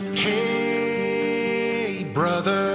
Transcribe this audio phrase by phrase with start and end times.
[0.00, 2.67] Hey, brother,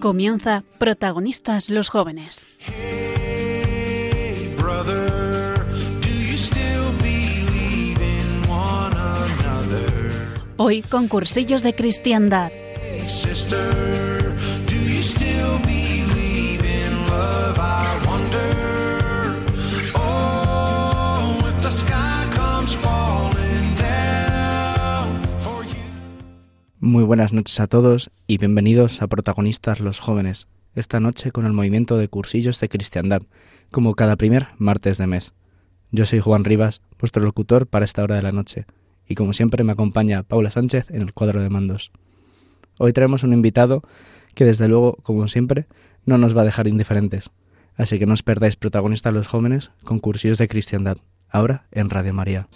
[0.00, 2.46] Comienza Protagonistas los jóvenes.
[2.60, 5.66] Hey, brother?
[10.56, 12.52] Hoy con cursillos de cristiandad.
[12.80, 14.36] Hey, sister.
[19.94, 21.38] Oh.
[26.80, 31.54] Muy buenas noches a todos y bienvenidos a Protagonistas los Jóvenes, esta noche con el
[31.54, 33.22] movimiento de cursillos de cristiandad,
[33.70, 35.32] como cada primer martes de mes.
[35.92, 38.66] Yo soy Juan Rivas, vuestro locutor para esta hora de la noche,
[39.08, 41.90] y como siempre me acompaña Paula Sánchez en el cuadro de mandos.
[42.76, 43.82] Hoy traemos un invitado
[44.34, 45.66] que desde luego, como siempre,
[46.04, 47.30] no nos va a dejar indiferentes,
[47.76, 50.98] así que no os perdáis Protagonistas los Jóvenes con cursillos de cristiandad,
[51.30, 52.46] ahora en Radio María.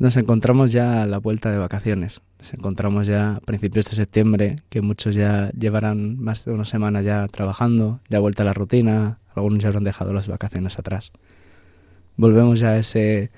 [0.00, 2.22] Nos encontramos ya a la vuelta de vacaciones.
[2.38, 7.02] Nos encontramos ya a principios de septiembre, que muchos ya llevarán más de una semana
[7.02, 11.12] ya trabajando, ya vuelta a la rutina, algunos ya habrán dejado las vacaciones atrás.
[12.16, 13.30] Volvemos ya a ese,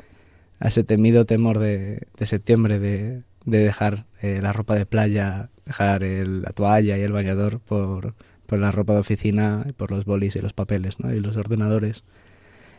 [0.87, 6.43] temido temor de, de septiembre de, de dejar eh, la ropa de playa, dejar el-
[6.43, 8.15] la toalla y el bañador por,
[8.51, 11.13] la ropa de oficina, por los bolis y los papeles ¿no?
[11.13, 12.05] y los ordenadores.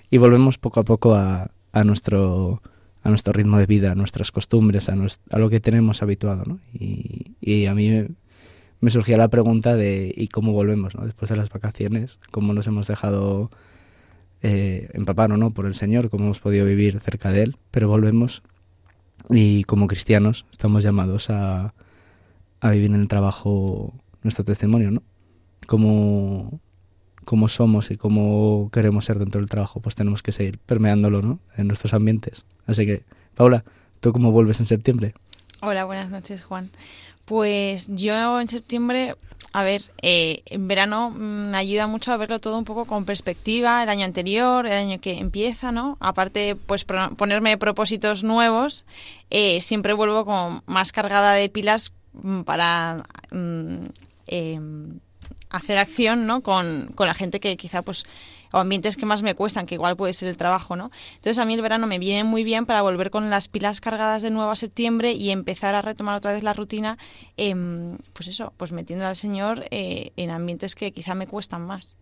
[0.10, 1.50] Y volvemos poco a poco a
[1.84, 2.62] nuestro
[3.04, 6.60] a nuestro ritmo de vida, a nuestras costumbres, a, a lo que tenemos habituado, ¿no?
[6.74, 8.06] Y, a mí
[8.80, 11.06] me, surgía la pregunta de ¿y cómo volvemos, ¿no?
[11.06, 13.52] Después de las vacaciones, ¿cómo nos hemos dejado
[14.42, 16.10] eh, o no por el Señor?
[16.10, 17.58] ¿Cómo hemos podido vivir cerca de Él?
[17.72, 18.44] Pero volvemos
[19.30, 21.74] y como cristianos estamos llamados a,
[22.62, 25.04] a vivir en el trabajo nuestro testimonio, ¿no?
[25.68, 26.60] Cómo,
[27.24, 31.40] cómo somos y cómo queremos ser dentro del trabajo, pues tenemos que seguir permeándolo, ¿no?
[31.58, 32.46] En nuestros ambientes.
[32.68, 33.04] Así que,
[33.36, 33.64] Paula,
[34.00, 35.14] ¿tú cómo vuelves en septiembre?
[35.62, 36.70] Hola, buenas noches, Juan.
[37.26, 39.16] Pues yo en septiembre,
[39.54, 43.06] a ver, eh, en verano mm, me ayuda mucho a verlo todo un poco con
[43.06, 45.96] perspectiva, el año anterior, el año que empieza, ¿no?
[46.02, 48.84] Aparte, pues ponerme propósitos nuevos,
[49.30, 53.86] eh, siempre vuelvo con más cargada de pilas mm, para mm,
[54.28, 55.00] em,
[55.54, 56.42] hacer acción, ¿no?
[56.42, 58.06] Con, con la gente que quizá, pues,
[58.52, 60.92] o ambientes que más me cuestan, que igual puede ser el trabajo, ¿no?
[61.16, 64.22] Entonces a mí el verano me viene muy bien para volver con las pilas cargadas
[64.22, 66.98] de nuevo a septiembre y empezar a retomar otra vez la rutina,
[67.38, 71.96] em, pues eso, pues metiendo al Señor eh, en ambientes que quizá me cuestan más.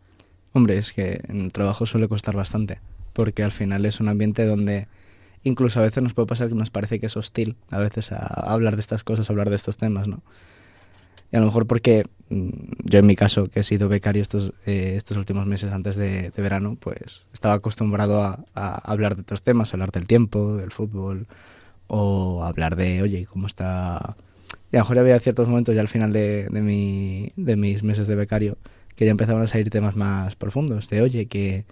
[0.54, 2.80] Hombre, es que en el trabajo suele costar bastante,
[3.14, 4.88] porque al final es un ambiente donde
[5.44, 8.26] incluso a veces nos puede pasar que nos parece que es hostil a veces a,
[8.26, 10.22] hablar de estas cosas, a hablar de estos temas, ¿no?
[11.32, 12.50] Y a lo mejor porque mm,
[12.84, 16.32] yo en mi caso, que he sido becario estos, eh, estos últimos meses antes de,
[16.38, 21.28] verano, pues estaba acostumbrado a, hablar de otros temas, hablar del tiempo, del fútbol,
[21.88, 24.16] o hablar de, oye, ¿cómo está...?
[24.72, 27.84] Y a lo mejor había ciertos momentos ya al final de, de, mi, de mis
[27.84, 28.58] meses de becario
[28.96, 31.66] que ya empezaban a salir temas más profundos, de, oye, que,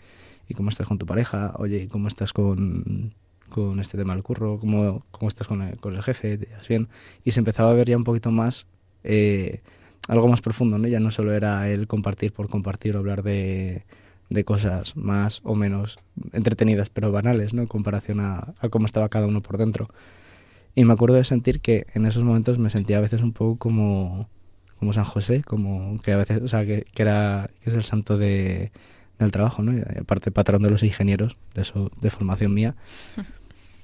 [0.47, 1.53] ¿y cómo estás con tu pareja?
[1.57, 3.13] Oye, ¿y cómo estás con,
[3.49, 4.57] con este tema del curro?
[4.59, 6.37] ¿Cómo, cómo estás con el, con el jefe?
[6.37, 6.87] ¿Te bien?
[7.23, 8.67] Y se empezaba a ver ya un poquito más
[9.03, 9.61] eh,
[10.07, 10.87] algo más profundo, ¿no?
[10.87, 13.83] Ya no solo era el compartir por compartir o hablar de,
[14.29, 15.99] de cosas más o menos
[16.33, 17.61] entretenidas pero banales, ¿no?
[17.61, 19.89] En comparación a, a cómo estaba cada uno por dentro.
[20.75, 23.57] Y me acuerdo de sentir que en esos momentos me sentía a veces un poco
[23.57, 24.29] como,
[24.77, 27.83] como San José, como que a veces, o sea, que, que era, que es el
[27.83, 28.71] santo de,
[29.19, 29.77] del trabajo, ¿no?
[29.77, 32.75] Y aparte patrón de los ingenieros, de eso, de formación mía,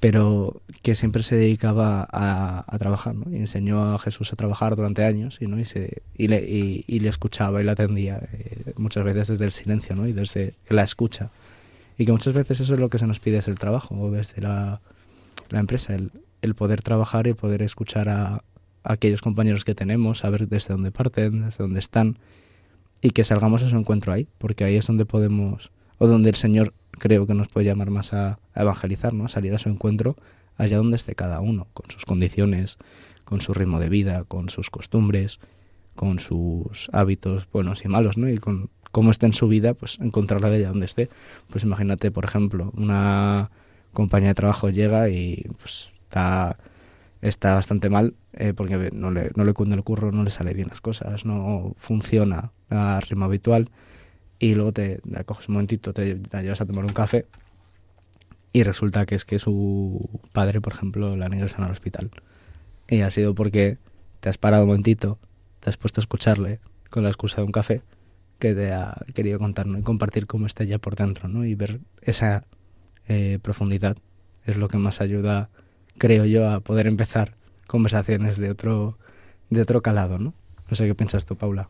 [0.08, 3.36] pero que siempre se dedicaba a, a trabajar, ¿no?
[3.36, 5.60] Y enseñó a Jesús a trabajar durante años, ¿no?
[5.60, 9.46] y, se, y, le, y, y le escuchaba y le atendía, eh, muchas veces desde
[9.46, 10.06] el silencio, ¿no?
[10.08, 11.32] Y desde la escucha.
[11.98, 14.12] Y que muchas veces eso es lo que se nos pide es el trabajo, o
[14.12, 14.80] desde la,
[15.50, 16.12] la empresa, el,
[16.44, 18.44] el poder trabajar y poder escuchar a, a
[18.84, 22.20] aquellos compañeros que tenemos, saber desde dónde parten, desde dónde están,
[23.02, 26.36] y que salgamos a su encuentro ahí, porque ahí es donde podemos, o donde el
[26.36, 29.26] Señor creo que nos puede llamar más a, evangelizar, ¿no?
[29.26, 30.16] A salir a su encuentro
[30.58, 32.78] allá donde esté cada uno, con sus condiciones,
[33.26, 35.40] con su ritmo de vida, con sus costumbres,
[35.96, 38.30] con sus hábitos buenos y malos, ¿no?
[38.30, 41.10] Y con cómo esté en su vida, pues encontrarla de ella donde esté.
[41.50, 43.52] Pues imagínate, por ejemplo, una
[43.92, 46.58] compañía de trabajo llega y pues está,
[47.22, 50.54] está bastante mal eh, porque no le, no le cunde el curro, no le sale
[50.54, 53.70] bien las cosas, no funciona a ritmo habitual
[54.40, 57.26] y luego te la coges un momentito, te la llevas a tomar un café
[58.56, 62.10] y resulta que es que su padre, por ejemplo, la han ingresado al hospital.
[62.88, 63.78] Y ha sido porque
[64.22, 65.20] te has parado un momentito,
[65.60, 67.82] te has puesto a escucharle con la excusa de un café
[68.40, 69.78] que te ha querido contar ¿no?
[69.78, 71.44] y compartir cómo está ya por dentro ¿no?
[71.46, 72.46] y ver esa
[73.08, 73.98] eh, profundidad
[74.46, 75.50] es lo que más ayuda,
[75.98, 77.36] creo yo, a poder empezar
[77.68, 78.98] conversaciones de otro,
[79.50, 80.18] de otro calado.
[80.18, 80.34] ¿no?
[80.70, 81.68] no sé qué piensas tú, Paula.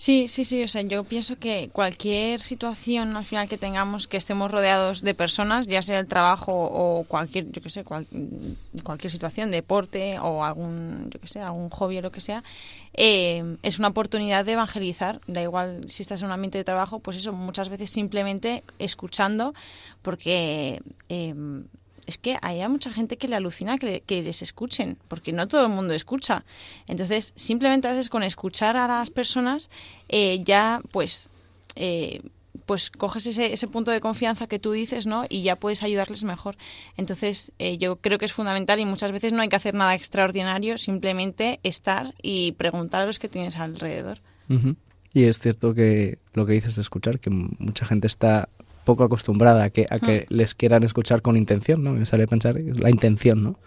[0.00, 0.62] Sí, sí, sí.
[0.62, 5.12] O sea, yo pienso que cualquier situación al final que tengamos, que estemos rodeados de
[5.12, 11.10] personas, ya sea el trabajo o cualquier, yo qué sé, cualquier situación, deporte o algún,
[11.10, 12.44] yo qué sé, algún hobby o lo que sea,
[12.94, 15.20] eh, es una oportunidad de evangelizar.
[15.26, 19.52] Da igual si estás en un ambiente de trabajo, pues eso, muchas veces simplemente escuchando,
[20.02, 21.34] porque eh,
[22.08, 25.68] es que hay mucha gente que le alucina que, les escuchen, porque no todo el
[25.68, 26.44] mundo escucha.
[26.86, 29.70] Entonces, simplemente a veces con escuchar a las personas,
[30.08, 31.30] eh, ya pues...
[31.76, 32.22] Eh,
[32.64, 35.24] pues coges ese, punto de confianza que tú dices, ¿no?
[35.28, 36.56] Y ya puedes ayudarles mejor.
[36.98, 39.94] Entonces, eh, yo creo que es fundamental y muchas veces no hay que hacer nada
[39.94, 44.20] extraordinario, simplemente estar y preguntar a los que tienes alrededor.
[45.14, 48.50] Y es cierto que lo que dices de escuchar, que mucha gente está
[48.88, 50.34] poco acostumbrada a que, a que mm.
[50.34, 51.92] les quieran escuchar con intención, ¿no?
[51.92, 53.58] Me sale a pensar la intención, ¿no?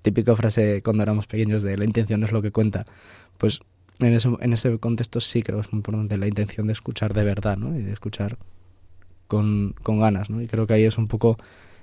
[0.00, 2.86] típica frase cuando éramos pequeños de la intención es lo que cuenta.
[3.36, 3.60] Pues
[3.98, 7.12] en, eso, en ese contexto sí creo que es muy importante la intención de escuchar
[7.12, 7.76] de verdad, ¿no?
[7.76, 8.38] Y de escuchar
[9.26, 10.40] con, con ganas, ¿no?
[10.40, 11.36] Y creo que ahí es un poco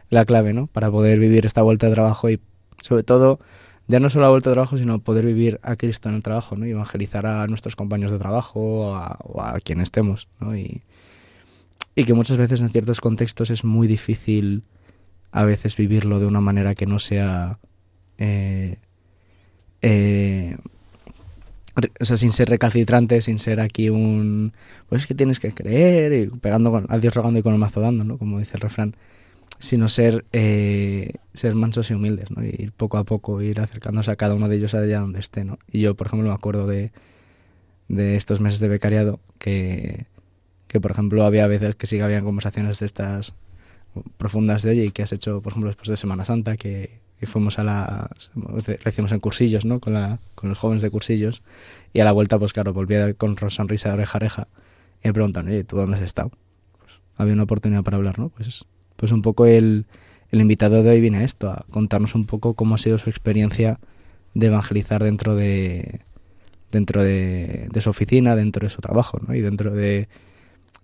[0.10, 0.68] la clave, ¿no?
[0.68, 2.40] Para poder vivir esta vuelta de trabajo y
[2.82, 3.40] sobre todo
[3.88, 6.56] ya no solo la vuelta de trabajo, sino poder vivir a Cristo en el trabajo,
[6.56, 6.66] ¿no?
[6.66, 10.56] Y evangelizar a nuestros compañeros de trabajo o a, o a quien estemos, ¿no?
[10.56, 10.82] Y,
[11.96, 14.64] y que muchas veces en ciertos contextos es muy difícil
[15.32, 17.60] a veces vivirlo de una manera que no sea
[18.18, 18.78] eh,
[19.82, 20.58] eh,
[22.00, 24.54] o sea, sin ser recalcitrante, sin ser aquí un
[24.88, 27.60] pues es que tienes que creer y pegando con, a Dios rogando y con el
[27.60, 28.18] mazo dando, ¿no?
[28.18, 28.96] Como dice el refrán,
[29.60, 32.44] sino ser eh, ser mansos y humildes, ¿no?
[32.46, 35.46] Y ir poco a poco, ir acercándose a cada uno de ellos allá donde esté,
[35.46, 35.58] ¿no?
[35.68, 36.92] Y yo, por ejemplo, me acuerdo de,
[37.88, 40.06] de estos meses de becariado que
[40.74, 43.36] que por ejemplo había veces que sí que habían conversaciones de estas
[44.18, 47.58] profundas de oye, y que has hecho, por ejemplo, después de Semana Santa, que, fuimos
[47.60, 48.10] a la...
[48.36, 49.80] la hicimos en cursillos, ¿no?
[49.80, 51.44] Con, la, con los jóvenes de cursillos,
[51.94, 54.48] y a la vuelta, pues claro, volvía con sonrisa de oreja a oreja,
[55.04, 56.32] y me preguntan, oye, ¿tú dónde has estado?
[56.80, 58.30] Pues, había una oportunidad para hablar, ¿no?
[58.30, 58.66] Pues,
[58.96, 59.86] pues un poco el,
[60.32, 63.12] el invitado de hoy viene a esto, a contarnos un poco cómo ha sido su
[63.12, 63.80] experiencia
[64.34, 66.00] de evangelizar dentro de
[66.72, 69.36] dentro de, de su oficina, dentro de su trabajo, ¿no?
[69.36, 70.10] Y dentro de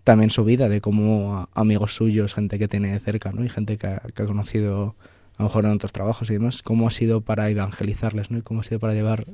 [0.04, 3.44] también su vida, de cómo amigos suyos, gente que tiene cerca, ¿no?
[3.44, 4.96] Y gente que ha, conocido
[5.38, 8.40] a lo mejor en otros trabajos y demás, cómo ha sido para evangelizarles, ¿no?
[8.40, 9.26] Y cómo ha sido para llevar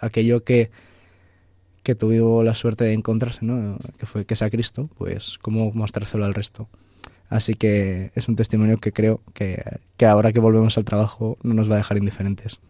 [0.00, 0.70] aquello que,
[1.82, 3.78] que tuvo la suerte de encontrarse, ¿no?
[3.98, 6.68] Que fue que es a Cristo, pues cómo mostrárselo al resto.
[7.28, 9.62] Así que es un testimonio que creo que,
[9.96, 12.60] que ahora que volvemos al trabajo no nos va a dejar indiferentes.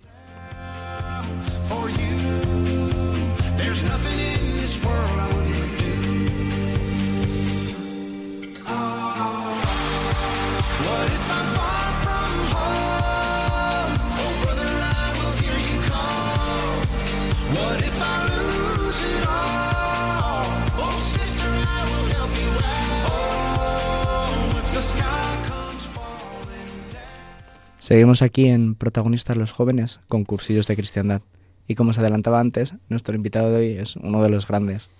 [27.94, 31.22] Seguimos aquí en Protagonistas los Jóvenes con cursillos de cristiandad.
[31.68, 34.90] Y como os adelantaba antes, nuestro invitado de hoy es uno de los grandes.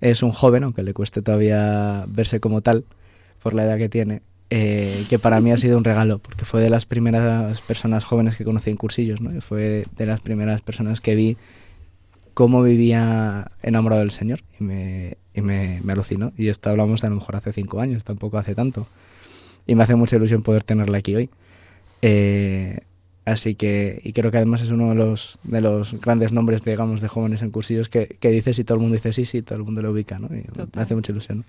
[0.00, 2.86] Es un joven, aunque le cueste todavía verse como tal,
[3.42, 6.62] por la edad que tiene, eh, que para mí ha sido un regalo, porque fue
[6.62, 9.38] de las primeras personas jóvenes que conocí en cursillos, ¿no?
[9.42, 11.36] fue de las primeras personas que vi
[12.32, 16.32] cómo vivía enamorado del Señor y me, y me, me alucinó.
[16.38, 18.86] Y esto hablamos de a lo mejor hace cinco años, tampoco hace tanto.
[19.66, 21.28] Y me hace mucha ilusión poder tenerla aquí hoy.
[22.02, 22.80] Eh,
[23.24, 27.00] así que, y creo que además es uno de los, de los grandes nombres, digamos,
[27.00, 29.58] de jóvenes en cursillos que, que dices y todo el mundo dice sí, sí, todo
[29.58, 30.28] el mundo lo ubica, ¿no?
[30.28, 31.44] Y me hace mucha ilusión.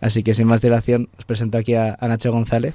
[0.00, 2.74] Así que sin más dilación, os presento aquí a, Nacho González.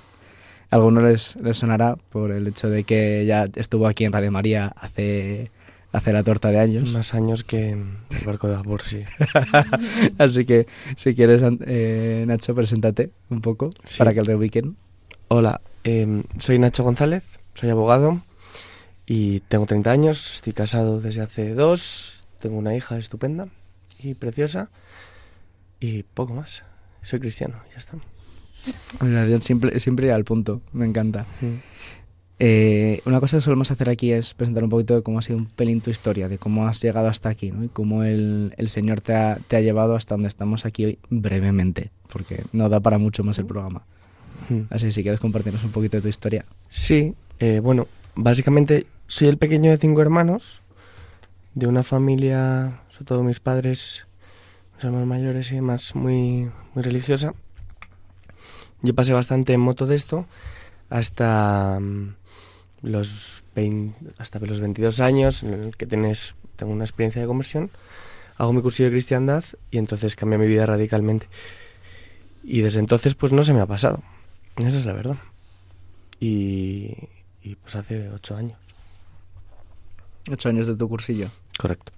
[0.69, 4.31] A algunos les, les sonará por el hecho de que ya estuvo aquí en Radio
[4.31, 5.51] María hace
[5.91, 6.93] hace la torta de años.
[6.93, 9.03] Más años que el barco de vapor, sí.
[10.17, 14.77] Así que si quieres, eh, Nacho, preséntate un poco para que el ubiquen.
[15.27, 17.23] Hola, em, soy Nacho González,
[17.53, 18.21] soy abogado
[19.05, 23.47] y tengo 30 años, estoy casado desde hace dos tengo una hija estupenda
[23.99, 24.69] y preciosa
[25.79, 26.63] y poco más.
[27.03, 27.97] Soy cristiano, ya está.
[28.99, 31.25] Mira, siempre, al punto, me encanta.
[32.37, 35.37] Eh, una cosa que solemos hacer aquí es presentar un poquito de cómo ha sido
[35.37, 37.63] un pelín tu historia, de cómo has llegado hasta aquí, ¿no?
[37.63, 40.99] Y cómo el, el Señor te ha, te ha llevado hasta donde estamos aquí hoy
[41.09, 43.85] brevemente, porque no da para mucho más el programa.
[44.51, 44.67] Mm.
[44.69, 46.45] Así que si quieres compartirnos un poquito de tu historia.
[46.67, 50.61] Sí, eh, bueno, básicamente soy el pequeño de cinco hermanos,
[51.53, 54.05] de una familia, sobre todo mis padres,
[54.75, 57.33] mis hermanos mayores y demás, muy, muy religiosa.
[58.81, 60.25] Yo pasé bastante en moto de esto
[60.89, 62.15] hasta mm,
[62.81, 67.69] los 20 hasta los 22 años, en el que tienes, tengo una experiencia de conversión,
[68.37, 71.27] hago mi cursillo de cristiandad y entonces cambié mi vida radicalmente.
[72.43, 74.01] Y desde entonces pues no se me ha pasado.
[74.57, 75.17] Esa es la verdad.
[76.19, 76.95] Y,
[77.41, 78.57] y pues hace ocho años.
[80.31, 81.29] Ocho años de tu cursillo.
[81.57, 81.91] Correcto.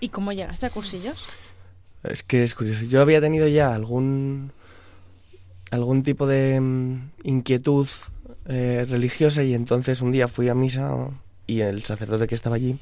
[0.00, 1.16] ¿Y cómo llegaste a cursillos?
[2.02, 2.84] Es que es curioso.
[2.84, 4.52] Yo había tenido ya algún
[5.70, 7.88] algún tipo de mm, inquietud
[8.46, 11.08] eh, religiosa y entonces un día fui a misa
[11.46, 12.78] y el sacerdote que estaba allí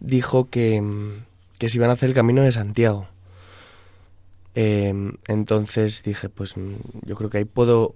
[0.00, 1.24] dijo que, mm,
[1.58, 3.08] que se iban a hacer el camino de Santiago.
[4.54, 6.74] Eh, entonces dije, pues mm,
[7.06, 7.94] yo creo que ahí puedo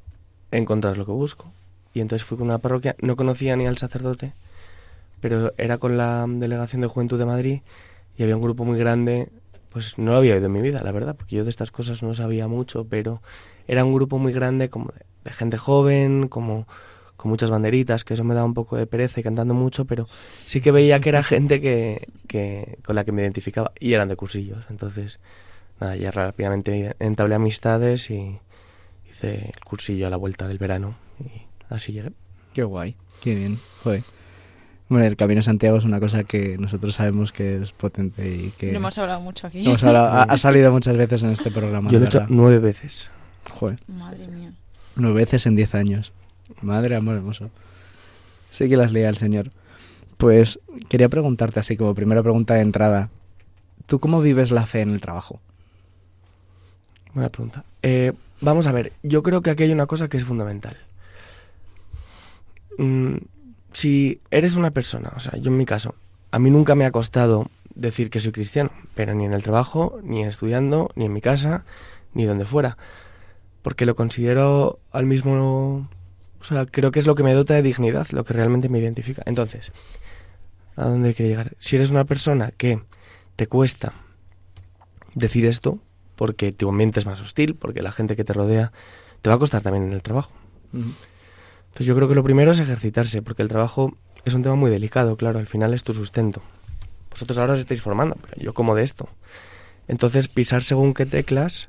[0.52, 1.50] encontrar lo que busco.
[1.94, 4.32] Y entonces fui con una parroquia, no conocía ni al sacerdote,
[5.20, 7.60] pero era con la delegación de Juventud de Madrid
[8.16, 9.28] y había un grupo muy grande,
[9.70, 12.02] pues no lo había oído en mi vida, la verdad, porque yo de estas cosas
[12.02, 13.20] no sabía mucho, pero
[13.68, 16.66] era un grupo muy grande como de, de gente joven, como
[17.22, 20.08] con muchas banderitas, que eso me daba un poco de pereza y cantando mucho, pero
[20.44, 24.08] sí que veía que era gente que, que con la que me identificaba y eran
[24.08, 24.64] de cursillos.
[24.70, 25.20] Entonces,
[25.80, 28.40] nada, ya rápidamente entablé amistades y
[29.22, 32.12] hice el cursillo a la vuelta del verano y así llegué.
[32.54, 33.58] Qué guay, qué bien.
[33.82, 34.02] Joder.
[34.88, 38.50] Bueno, el Camino de Santiago es una cosa que nosotros sabemos que es potente y
[38.58, 39.66] que Lo hemos hablado mucho aquí.
[39.66, 41.90] hemos hablado- ha, ha salido muchas veces en este programa.
[41.90, 43.08] Yo lo he hecho nueve veces.
[43.50, 44.52] Joder, Madre mía.
[44.96, 46.12] nueve veces en diez años.
[46.60, 47.50] Madre amor hermoso.
[48.50, 49.50] Sí que las leía el señor.
[50.18, 50.60] Pues
[50.90, 53.08] quería preguntarte así como primera pregunta de entrada.
[53.86, 55.40] ¿Tú cómo vives la fe en el trabajo?
[57.14, 57.64] Buena pregunta.
[57.82, 60.76] Eh, vamos a ver, yo creo que aquí hay una cosa que es fundamental.
[62.78, 63.16] Mm,
[63.72, 65.94] si eres una persona, o sea, yo en mi caso,
[66.30, 69.98] a mí nunca me ha costado decir que soy cristiano, pero ni en el trabajo,
[70.02, 71.64] ni estudiando, ni en mi casa,
[72.14, 72.76] ni donde fuera.
[73.62, 75.88] Porque lo considero al mismo...
[76.40, 78.80] O sea, creo que es lo que me dota de dignidad, lo que realmente me
[78.80, 79.22] identifica.
[79.26, 79.72] Entonces,
[80.74, 81.52] ¿a dónde quiero llegar?
[81.60, 82.80] Si eres una persona que
[83.36, 83.94] te cuesta
[85.14, 85.78] decir esto,
[86.16, 88.72] porque tu ambiente es más hostil, porque la gente que te rodea
[89.20, 90.32] te va a costar también en el trabajo.
[90.72, 94.70] Entonces yo creo que lo primero es ejercitarse, porque el trabajo es un tema muy
[94.70, 96.42] delicado, claro, al final es tu sustento.
[97.10, 99.08] Vosotros ahora os estáis formando, pero yo como de esto.
[99.88, 101.68] Entonces pisar según qué teclas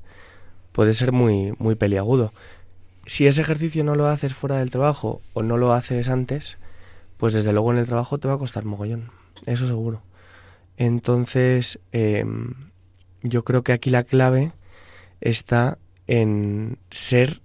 [0.72, 2.34] puede ser muy, muy peliagudo.
[3.06, 6.58] Si ese ejercicio no lo haces fuera del trabajo o no lo haces antes,
[7.18, 9.12] pues desde luego en el trabajo te va a costar mogollón,
[9.46, 10.02] eso seguro.
[10.78, 12.54] Entonces, em,
[13.24, 14.52] yo creo que aquí la clave
[15.22, 15.78] está
[16.08, 17.42] en ser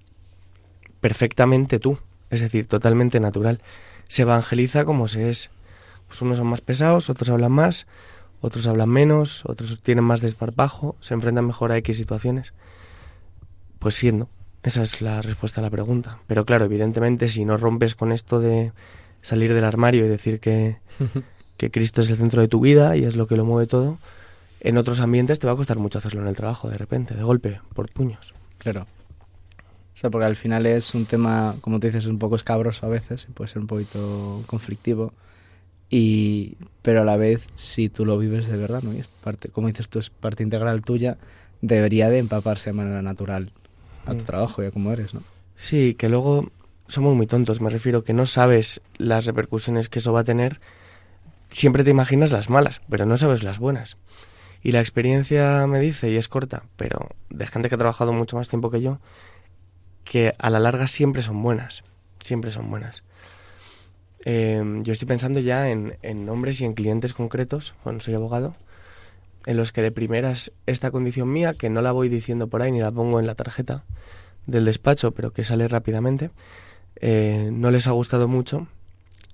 [1.00, 1.98] perfectamente tú,
[2.30, 3.62] es decir, totalmente natural.
[4.08, 5.50] Se evangeliza como se es.
[6.08, 7.86] Pues unos son más pesados, otros hablan más,
[8.40, 12.52] otros hablan menos, otros tienen más desparpajo, se enfrentan mejor a X situaciones.
[13.78, 14.28] Pues siendo,
[14.62, 16.18] esa es la respuesta a la pregunta.
[16.26, 18.72] Pero claro, evidentemente si no rompes con esto de
[19.22, 20.78] salir del armario y decir que,
[21.56, 23.98] que Cristo es el centro de tu vida y es lo que lo mueve todo,
[24.60, 27.22] en otros ambientes te va a costar mucho hacerlo en el trabajo, de repente, de
[27.22, 28.34] golpe, por puños.
[28.58, 28.82] Claro.
[28.82, 32.88] O sea, porque al final es un tema, como tú dices, un poco escabroso a
[32.88, 35.12] veces, y puede ser un poquito conflictivo.
[35.90, 38.92] Y, pero a la vez, si tú lo vives de verdad, ¿no?
[38.92, 41.16] Y es parte, como dices tú, es parte integral tuya,
[41.62, 43.50] debería de empaparse de manera natural
[44.06, 44.26] a tu Mm.
[44.26, 45.22] trabajo y a cómo eres, ¿no?
[45.56, 46.50] Sí, que luego
[46.86, 50.60] somos muy tontos, me refiero que no sabes las repercusiones que eso va a tener.
[51.50, 53.96] Siempre te imaginas las malas, pero no sabes las buenas.
[54.62, 58.36] Y la experiencia me dice, y es corta, pero de gente que ha trabajado mucho
[58.36, 58.98] más tiempo que yo,
[60.04, 61.84] que a la larga siempre son buenas,
[62.20, 63.04] siempre son buenas.
[64.24, 68.56] Eh, yo estoy pensando ya en, en nombres y en clientes concretos, bueno, soy abogado,
[69.46, 72.72] en los que de primeras esta condición mía, que no la voy diciendo por ahí
[72.72, 73.84] ni la pongo en la tarjeta
[74.46, 76.30] del despacho, pero que sale rápidamente,
[76.96, 78.66] eh, no les ha gustado mucho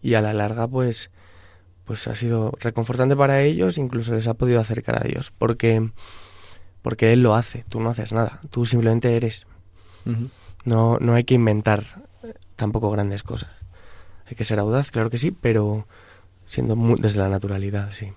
[0.02, 1.10] y a la larga pues
[1.84, 5.90] pues ha sido reconfortante para ellos, incluso les ha podido acercar a Dios, porque
[6.82, 9.46] porque él lo hace, tú no haces nada, tú simplemente eres.
[10.64, 11.84] No no hay que inventar
[12.56, 13.50] tampoco grandes cosas.
[14.26, 15.86] Hay que ser audaz, claro que sí, pero
[16.46, 18.12] siendo muy- desde la naturalidad, sí.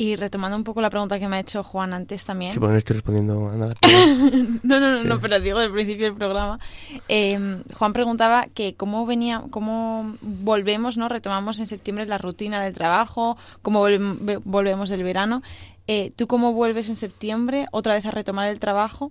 [0.00, 2.52] Y retomando un poco la pregunta que me ha hecho Juan antes también.
[2.52, 3.74] Sí, porque no estoy respondiendo a nada.
[4.62, 6.60] no, no, no, no, pero digo del principio del programa.
[7.08, 11.08] Eh, Juan preguntaba que cómo venía, cómo volvemos, ¿no?
[11.08, 15.42] Retomamos en septiembre la rutina del trabajo, cómo volvemos del verano.
[15.88, 19.10] Eh, ¿Tú cómo vuelves en septiembre otra vez a retomar el trabajo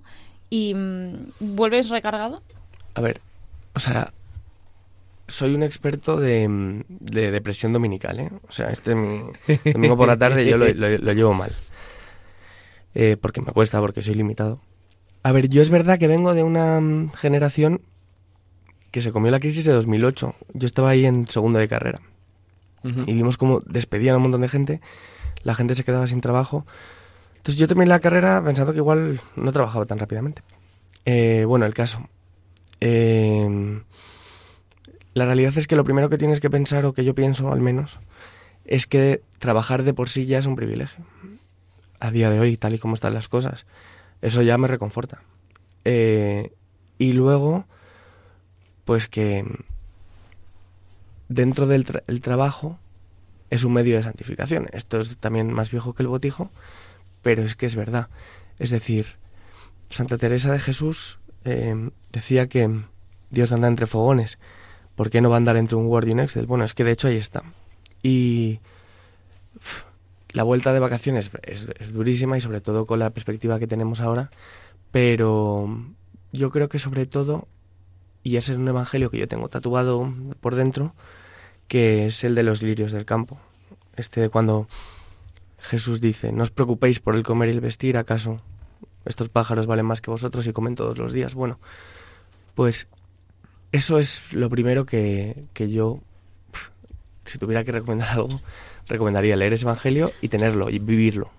[0.49, 2.41] y mm, vuelves recargado?
[2.93, 3.19] A ver,
[3.75, 4.13] o sea,
[5.27, 8.31] soy un experto de, depresión dominical, ¿eh?
[8.47, 9.21] O sea, este mi
[9.73, 10.65] domingo por la tarde yo lo,
[11.13, 11.55] llevo mal.
[12.95, 14.61] Eh, porque me cuesta, porque soy limitado.
[15.23, 17.81] A ver, yo es verdad que vengo de una mm, generación
[18.91, 20.35] que se comió la crisis de 2008.
[20.53, 21.99] Yo estaba ahí en segundo de carrera.
[22.83, 24.79] Y vimos cómo despedían a un montón de gente,
[25.43, 26.65] la gente se quedaba sin trabajo.
[27.35, 30.41] Entonces yo terminé la carrera pensando que igual no trabajaba tan rápidamente.
[31.03, 32.07] Eh, bueno, el caso.
[32.79, 33.81] Eh,
[35.17, 37.59] la realidad es que lo primero que tienes que pensar, o que yo pienso al
[37.59, 37.99] menos,
[38.65, 41.03] es que trabajar de por sí ya es un privilegio.
[41.99, 43.65] A día de hoy, tal y como están las cosas.
[44.21, 45.23] Eso ya me reconforta.
[45.85, 46.51] Eh,
[46.99, 47.65] y luego,
[48.85, 49.45] pues que
[51.27, 51.83] dentro del
[52.21, 52.79] trabajo
[53.49, 54.67] es un medio de santificación.
[54.73, 56.51] Esto es también más viejo que el botijo,
[57.21, 58.09] pero es que es verdad.
[58.59, 59.17] Es decir,
[59.89, 62.81] Santa Teresa de Jesús eh, decía que
[63.29, 64.37] Dios anda entre fogones
[64.97, 66.47] ¿por qué no va a andar entre un Word y un Excel?
[66.47, 67.43] Bueno, es que de hecho ahí está.
[68.03, 68.59] Y
[70.31, 74.31] la vuelta de vacaciones es, durísima y sobre todo con la perspectiva que tenemos ahora,
[74.91, 75.69] pero
[76.33, 77.47] yo creo que sobre todo,
[78.23, 80.11] y ese es un evangelio que yo tengo tatuado
[80.41, 80.95] por dentro,
[81.67, 83.39] que es el de los lirios del campo.
[83.95, 84.67] Este de cuando
[85.59, 88.41] Jesús dice, no os preocupéis por el comer y el vestir, ¿acaso
[89.05, 91.35] estos pájaros valen más que vosotros y comen todos los días?
[91.35, 91.59] Bueno,
[92.55, 92.87] pues
[93.71, 95.99] eso es lo primero que, yo,
[97.25, 98.41] si tuviera que recomendar algo,
[98.87, 101.31] recomendaría leer ese Evangelio y tenerlo y vivirlo.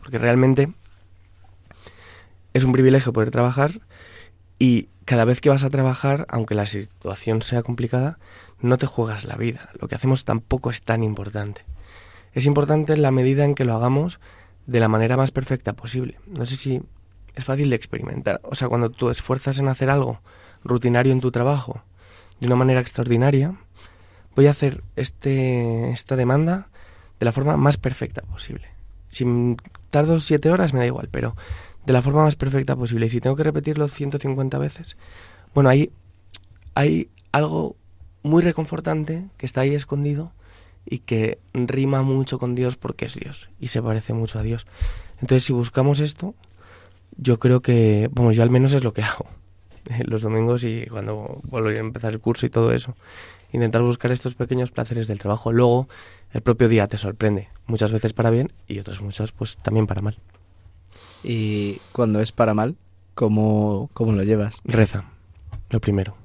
[0.00, 0.72] Porque realmente
[2.54, 3.80] es un privilegio poder trabajar
[4.58, 8.18] y cada vez que vas a trabajar, aunque la situación sea complicada,
[8.60, 9.68] no te juegas la vida.
[9.80, 11.64] Lo que hacemos tampoco es tan importante.
[12.32, 14.20] Es importante en la medida en que lo hagamos
[14.66, 16.18] de la manera más perfecta posible.
[16.26, 16.82] No sé si
[17.34, 18.40] es fácil de experimentar.
[18.42, 20.20] O sea, cuando tú esfuerzas en hacer algo
[20.64, 21.82] rutinario en tu trabajo
[22.40, 23.54] de una manera extraordinaria,
[24.36, 26.68] voy a hacer este, esta demanda
[27.18, 28.68] de la forma más perfecta posible.
[29.10, 29.24] Si
[29.90, 31.34] tardo siete horas me da igual, pero
[31.86, 33.06] de la forma más perfecta posible.
[33.06, 34.96] Y si tengo que repetirlo 150 veces,
[35.54, 35.90] bueno, ahí
[36.74, 37.76] hay algo
[38.22, 40.32] muy reconfortante que está ahí escondido
[40.84, 44.66] y que rima mucho con Dios porque es Dios y se parece mucho a Dios.
[45.20, 46.34] Entonces, si buscamos esto,
[47.16, 49.26] yo creo que, bueno, yo al menos es lo que hago.
[50.06, 52.94] los domingos y cuando vuelvo a empezar el curso y todo eso.
[53.52, 55.52] Intentar buscar estos pequeños placeres del trabajo.
[55.52, 55.88] Luego,
[56.32, 60.02] el propio día te sorprende, muchas veces para bien y otras muchas pues también para
[60.02, 60.18] mal.
[61.22, 62.76] Y cuando es para mal,
[63.14, 64.60] ¿cómo, cómo lo llevas?
[64.64, 65.04] Reza,
[65.70, 66.16] lo primero.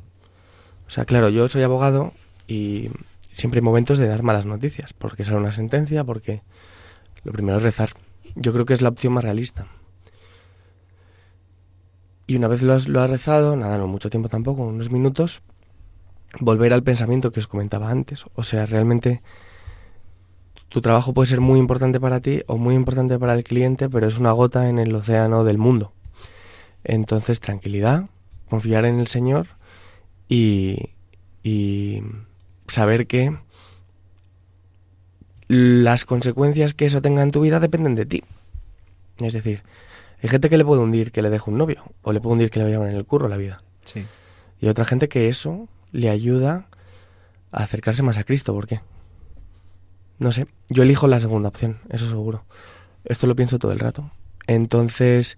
[0.87, 2.13] O sea, claro, yo soy abogado
[2.47, 2.89] y
[3.31, 6.41] siempre hay momentos de dar malas noticias, porque sale una sentencia, porque
[7.23, 7.91] lo primero es rezar.
[8.35, 9.67] Yo creo que es la opción más realista.
[12.25, 15.41] Y una vez lo has, rezado, nada, no mucho tiempo tampoco, unos minutos,
[16.39, 18.25] volver al pensamiento que os comentaba antes.
[18.35, 19.21] O sea, realmente
[20.69, 24.07] tu trabajo puede ser muy importante para ti o muy importante para el cliente, pero
[24.07, 25.93] es una gota en el océano del mundo.
[26.83, 28.05] Entonces, tranquilidad,
[28.49, 29.47] confiar en el Señor
[30.29, 30.91] y,
[31.43, 32.01] y
[32.67, 33.37] saber que
[35.47, 38.23] las consecuencias que eso tenga en tu vida dependen de ti.
[39.19, 39.63] Es decir,
[40.21, 42.49] hay gente que le puede hundir que le deje un novio, o le puede hundir
[42.49, 43.63] que le vaya en el curro la vida.
[43.81, 44.05] Sí.
[44.59, 46.67] Y otra gente que eso le ayuda
[47.51, 48.53] a acercarse más a Cristo.
[48.53, 48.81] ¿Por qué?
[50.19, 50.47] No sé.
[50.69, 52.45] Yo elijo la segunda opción, eso seguro.
[53.03, 54.11] Esto lo pienso todo el rato.
[54.47, 55.37] Entonces,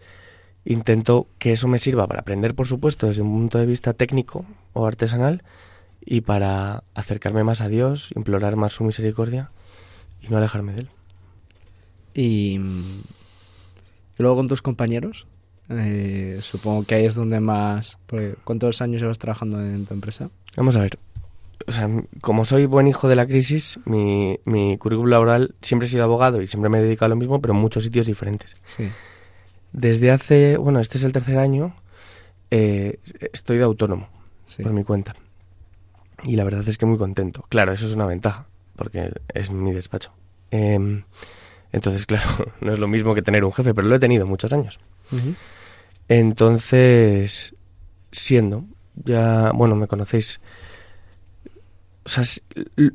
[0.63, 4.45] intento que eso me sirva para aprender, por supuesto, desde un punto de vista técnico
[4.73, 5.43] o artesanal,
[6.05, 9.49] y para acercarme más a Dios, implorar más su misericordia
[10.21, 10.89] y no alejarme de Él.
[12.13, 12.59] Y
[14.17, 15.27] y luego con tus compañeros,
[15.69, 17.97] eh, supongo que ahí es donde más...
[18.43, 20.29] ¿Cuántos años llevas trabajando en tu empresa?
[20.55, 20.97] Vamos a ver.
[21.67, 21.89] O sea,
[22.21, 26.41] como soy buen hijo de la crisis, mi, mi currículum laboral siempre he sido abogado
[26.41, 28.55] y siempre me he dedicado a lo mismo, pero en muchos sitios diferentes.
[28.65, 28.89] Sí.
[29.71, 31.75] Desde hace, bueno, este es el tercer año,
[32.51, 32.99] eh,
[33.33, 34.09] estoy de autónomo,
[34.61, 35.15] por mi cuenta.
[36.23, 37.45] Y la verdad es que muy contento.
[37.49, 40.11] Claro, eso es una ventaja, porque es mi despacho.
[40.51, 41.03] Eh,
[41.71, 42.27] entonces, claro,
[42.61, 44.79] no es lo mismo que tener un jefe, pero lo he tenido muchos años.
[46.07, 47.55] Entonces,
[48.11, 50.39] siendo, ya, bueno, me conocéis.
[52.05, 52.23] O sea,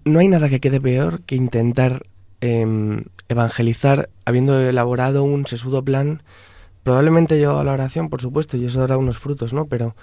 [0.04, 2.06] no hay nada que quede peor que intentar
[2.40, 6.22] em, evangelizar habiendo elaborado un sesudo plan,
[6.85, 9.66] probablemente llevado a la oración, por supuesto, y eso dará unos frutos, ¿no?
[9.66, 9.96] Pero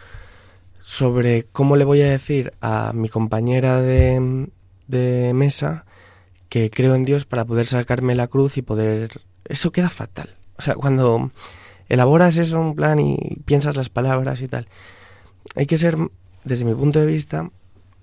[0.82, 4.50] sobre cómo le voy a decir a mi compañera de,
[4.88, 5.87] de mesa
[6.74, 9.22] creo en Dios para poder sacarme la cruz y poder...
[9.46, 10.34] Eso queda fatal.
[10.58, 11.32] O sea, cuando
[11.90, 14.68] elaboras eso un plan y piensas las palabras y tal,
[15.56, 15.98] hay que ser,
[16.44, 17.50] desde mi punto de vista,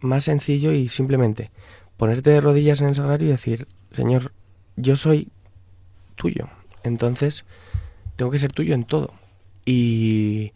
[0.00, 1.50] más sencillo y simplemente
[1.96, 4.32] ponerte de rodillas en el sagrario y decir, Señor,
[4.76, 5.28] yo soy
[6.16, 6.48] tuyo.
[6.82, 7.44] Entonces,
[8.16, 9.12] tengo que ser tuyo en todo.
[9.64, 10.52] Y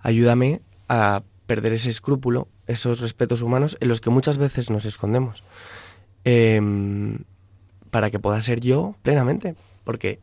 [0.00, 5.44] ayúdame a perder ese escrúpulo, esos respetos humanos en los que muchas veces nos escondemos.
[6.24, 7.18] Em,
[7.90, 9.54] para que pueda ser yo plenamente.
[9.84, 10.20] Porque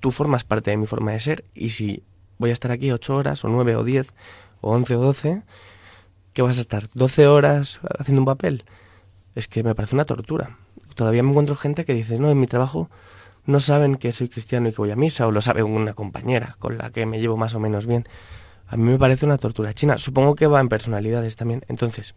[0.00, 2.02] tú formas parte de mi forma de ser y si
[2.38, 4.08] voy a estar aquí ocho horas o nueve o diez
[4.60, 5.42] o once o doce,
[6.32, 6.88] ¿qué vas a estar?
[6.90, 8.64] ¿12 horas haciendo un papel?
[9.34, 10.58] Es que me parece una tortura.
[10.94, 12.90] Todavía me encuentro gente que dice, no, en mi trabajo
[13.44, 16.56] no saben que soy cristiano y que voy a misa, o lo sabe una compañera
[16.58, 18.06] con la que me llevo más o menos bien.
[18.66, 19.98] A mí me parece una tortura china.
[19.98, 21.64] Supongo que va en personalidades también.
[21.68, 22.14] Entonces,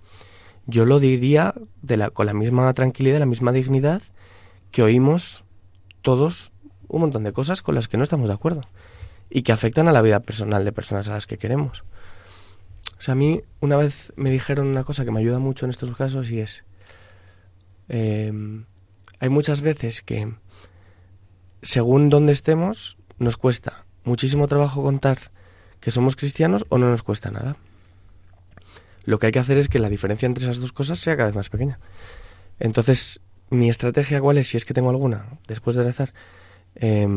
[0.68, 4.02] yo lo diría de la, con la misma tranquilidad, la misma dignidad
[4.76, 5.46] que oímos
[6.02, 6.52] todos
[6.90, 8.68] un montón de cosas con las que no estamos de acuerdo
[9.30, 11.86] y que afectan a la vida personal de personas a las que queremos.
[12.98, 15.70] O sea, a mí una vez me dijeron una cosa que me ayuda mucho en
[15.70, 16.66] estos casos y es,
[17.88, 18.66] em,
[19.22, 20.34] hay muchas veces que
[21.62, 25.32] según donde estemos nos cuesta muchísimo trabajo contar
[25.80, 27.56] que somos cristianos o no nos cuesta nada.
[29.06, 31.28] Lo que hay que hacer es que la diferencia entre esas dos cosas sea cada
[31.30, 31.80] vez más pequeña.
[32.60, 36.14] Entonces, mi estrategia cuál es, si es que tengo alguna, después de rezar,
[36.76, 37.08] eh,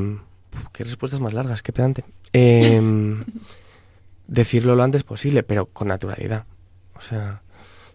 [0.72, 2.04] qué respuestas más largas, qué pedante.
[2.32, 3.24] Em,
[4.26, 6.44] decirlo lo antes posible, pero con naturalidad.
[6.94, 7.42] O sea,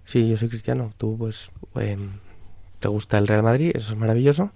[0.05, 2.19] sí, yo soy cristiano, tú pues em,
[2.79, 4.51] te gusta el Real Madrid, eso es maravilloso,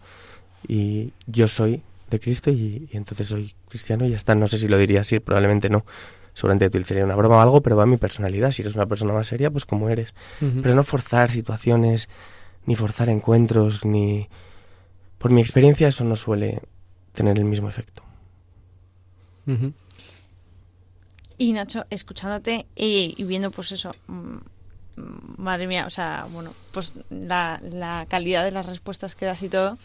[0.67, 4.35] y yo soy de Cristo y, entonces soy cristiano y ya está.
[4.35, 5.85] No sé si lo diría así, probablemente no.
[6.33, 8.51] Seguramente utilizaría una broma o algo, pero va a mi personalidad.
[8.51, 10.13] Si eres una persona más seria, pues como eres.
[10.39, 12.09] Pero no forzar situaciones,
[12.67, 14.29] ni forzar encuentros, ni...
[15.17, 16.61] Por mi experiencia eso no suele
[17.13, 18.03] tener el mismo efecto.
[21.37, 24.37] Y Nacho, escuchándote y, viendo pues eso, mm,
[25.37, 29.49] madre mía, o sea, bueno, pues la, la, calidad de las respuestas que das y
[29.49, 29.77] todo.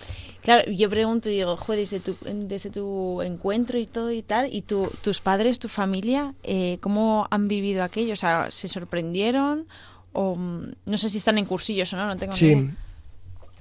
[0.43, 4.53] Claro, yo pregunto y digo, joder, desde tu, desde tu encuentro y todo y tal,
[4.53, 8.15] y tu, tus padres, tu familia, eh, ¿cómo han vivido aquello?
[8.15, 9.67] O sea, ¿se sorprendieron?
[10.13, 12.47] O mm, no sé si están en cursillos o no, no tengo sí.
[12.47, 12.77] ni idea.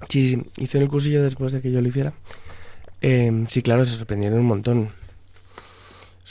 [0.09, 2.13] Sí, sí, hice el cursillo después de que yo lo hiciera.
[3.01, 4.91] Eh, sí, claro, se sorprendieron un montón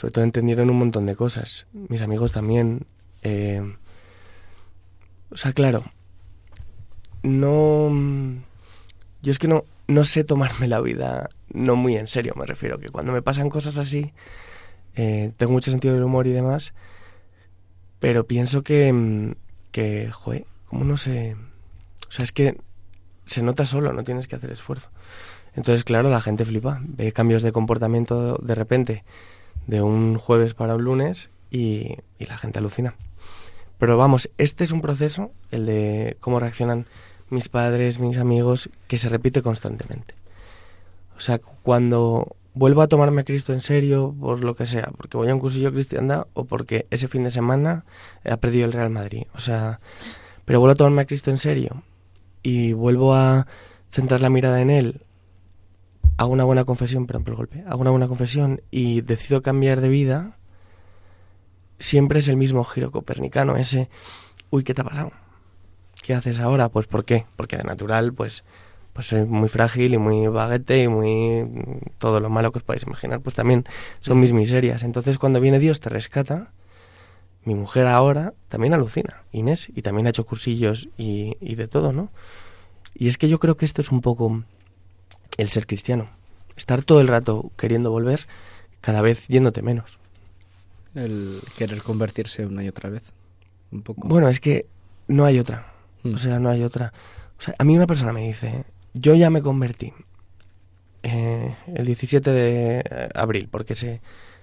[0.00, 1.66] sobre todo entendieron un montón de cosas.
[1.74, 2.86] Mis amigos también.
[3.22, 3.60] Eh,
[5.30, 5.84] o sea, claro,
[7.22, 7.90] no...
[9.20, 12.78] Yo es que no, no sé tomarme la vida no muy en serio, me refiero,
[12.78, 14.14] que cuando me pasan cosas así,
[14.94, 16.72] eh, tengo mucho sentido del humor y demás,
[17.98, 19.34] pero pienso que,
[19.70, 21.36] que, joder, ¿cómo no sé?
[22.08, 22.58] O sea, es que
[23.26, 24.90] se nota solo, no tienes que hacer esfuerzo.
[25.54, 29.04] Entonces, claro, la gente flipa, ve cambios de comportamiento de repente
[29.66, 32.94] de un jueves para un lunes y, la gente alucina.
[33.78, 36.86] Pero vamos, este es un proceso, el de cómo reaccionan
[37.30, 40.14] mis padres, mis amigos, que se repite constantemente.
[41.16, 45.16] O sea, cuando vuelvo a tomarme a Cristo en serio, por lo que sea, porque
[45.16, 47.86] voy a un cursillo cristiana o porque ese fin de semana
[48.28, 49.22] ha perdido el Real Madrid.
[49.34, 49.80] O sea,
[50.44, 51.82] pero vuelvo a tomarme a Cristo en serio
[52.42, 53.46] y vuelvo a
[53.90, 55.06] centrar la mirada en Él
[56.18, 59.80] hago una buena confesión, perdón por el golpe, hago una buena confesión y decido cambiar
[59.80, 60.36] de vida,
[61.78, 63.88] siempre es el mismo giro copernicano, ese,
[64.50, 65.12] uy, ¿qué te ha pasado?
[66.02, 66.68] ¿Qué haces ahora?
[66.68, 67.24] Pues ¿por qué?
[67.36, 68.44] Porque de natural, pues,
[69.00, 71.48] pues soy muy frágil y muy baguete y muy
[71.96, 73.64] todo lo malo que os podéis imaginar, pues también
[74.00, 74.82] son mis miserias.
[74.82, 76.52] Entonces cuando viene Dios te rescata,
[77.46, 81.94] mi mujer ahora también alucina, Inés, y también ha hecho cursillos y, y de todo,
[81.94, 82.10] ¿no?
[82.94, 84.44] Y es que yo creo que esto es un poco
[85.38, 86.10] el ser cristiano.
[86.54, 88.26] Estar todo el rato queriendo volver,
[88.82, 89.98] cada vez yéndote menos.
[90.94, 93.14] El querer convertirse una y otra vez.
[93.72, 94.06] Un poco.
[94.06, 94.66] Bueno, es que
[95.08, 95.72] no hay otra.
[96.02, 96.14] Mm.
[96.16, 96.92] O sea, no hay otra.
[97.38, 99.92] O sea, a mí una persona me dice, yo ya me convertí
[101.02, 104.00] eh, el 17 de eh, abril, porque se,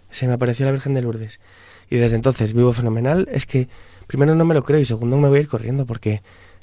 [0.09, 1.39] se me apareció la Virgen de Lourdes.
[1.89, 3.27] Y desde entonces vivo fenomenal.
[3.31, 3.67] Es que,
[4.07, 6.21] primero, no me lo creo y segundo, me voy a ir corriendo porque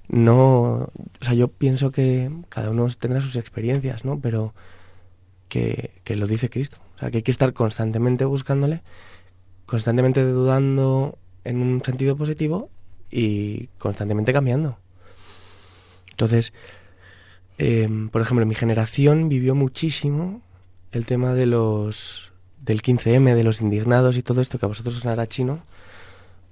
[0.09, 4.20] no, o sea, yo pienso que cada uno tendrá sus experiencias, ¿no?
[4.20, 4.55] Pero
[5.49, 6.79] que, que, lo dice Cristo.
[6.97, 8.83] O sea, que hay que estar constantemente buscándole,
[9.66, 12.70] constantemente dudando en un sentido positivo
[13.11, 14.79] y constantemente cambiando.
[16.11, 16.53] Entonces,
[17.59, 20.43] eh, por ejemplo, mi generación vivió muchísimo
[20.93, 24.97] el tema de los del 15M, de los indignados y todo esto que a vosotros
[24.97, 25.61] os sonará chino,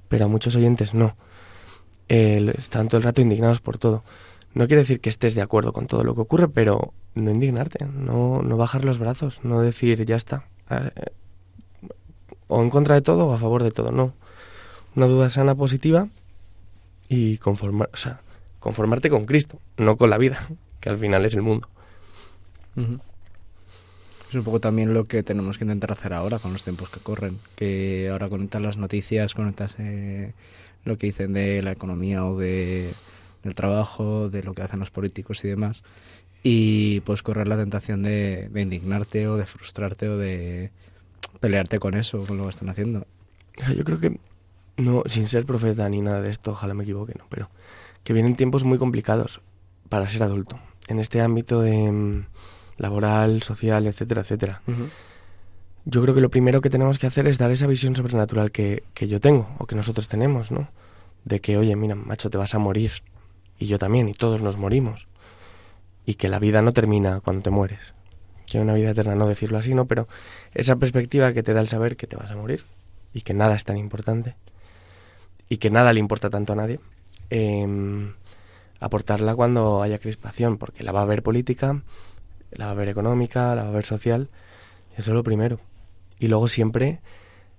[0.09, 1.17] pero a muchos oyentes no.
[2.09, 4.05] Están todo el rato indignados por todo.
[4.53, 7.87] No quiere decir que estés de acuerdo con todo lo que ocurre, pero no indignarte,
[7.87, 10.45] no, no bajar los brazos, no decir ya está,
[12.49, 14.13] o en contra de todo o a favor de todo, no.
[14.95, 16.09] Una duda sana, positiva
[17.09, 18.21] y conformar, o sea,
[18.61, 20.47] conformarte con Cristo, no con la vida,
[20.83, 21.69] que al final es el mundo.
[24.29, 27.01] Es un poco también lo que tenemos que intentar hacer ahora con los tiempos que
[27.01, 30.33] corren, que ahora conectas las noticias, conectas eh,
[30.85, 32.93] lo que dicen de la economía o de,
[33.45, 35.85] del trabajo, de lo que hacen los políticos y demás,
[36.43, 40.73] y pues correr la tentación de, de indignarte o de frustrarte o de
[41.39, 43.07] pelearte con eso, con lo que están haciendo.
[43.57, 44.19] Sea, yo creo que,
[44.79, 47.51] no, sin ser profeta ni nada de esto, ojalá me equivoque, no, pero
[48.03, 49.41] que vienen tiempos muy complicados
[49.89, 52.27] para ser adulto, en este ámbito de mm,
[52.79, 54.63] laboral, social, etcétera, etcétera.
[55.85, 58.85] Yo creo que lo primero que tenemos que hacer es dar esa visión sobrenatural que,
[58.95, 60.69] que yo tengo, o que nosotros tenemos, ¿no?
[61.25, 62.93] De que, oye, mira, macho, te vas a morir,
[63.59, 65.09] y yo también, y todos nos morimos,
[66.07, 67.95] y que la vida no termina cuando te mueres.
[68.47, 69.87] Que hay una vida eterna, no decirlo así, ¿no?
[69.87, 70.09] Pero
[70.55, 72.65] esa perspectiva que te da el saber que te vas a morir,
[73.13, 74.37] y que nada es tan importante,
[75.49, 76.81] y que nada le importa tanto a nadie,
[77.31, 78.15] em,
[78.83, 81.83] aportarla cuando haya crispación, porque la va a haber política,
[82.51, 84.29] la va a haber económica, la va a haber social,
[84.97, 85.61] eso es lo primero.
[86.19, 87.01] Y luego siempre,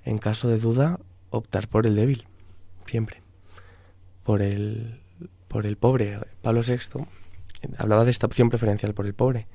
[0.03, 2.27] en caso de duda, optar por el débil,
[2.85, 3.21] siempre.
[4.23, 4.99] Por el,
[5.47, 6.19] por el pobre.
[6.41, 7.05] Pablo VI
[7.77, 9.47] hablaba de esta opción preferencial por el pobre.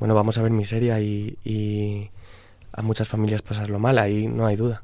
[0.00, 2.10] Bueno, vamos a ver miseria y, y
[2.72, 4.82] a muchas familias pasarlo mal, ahí no hay duda.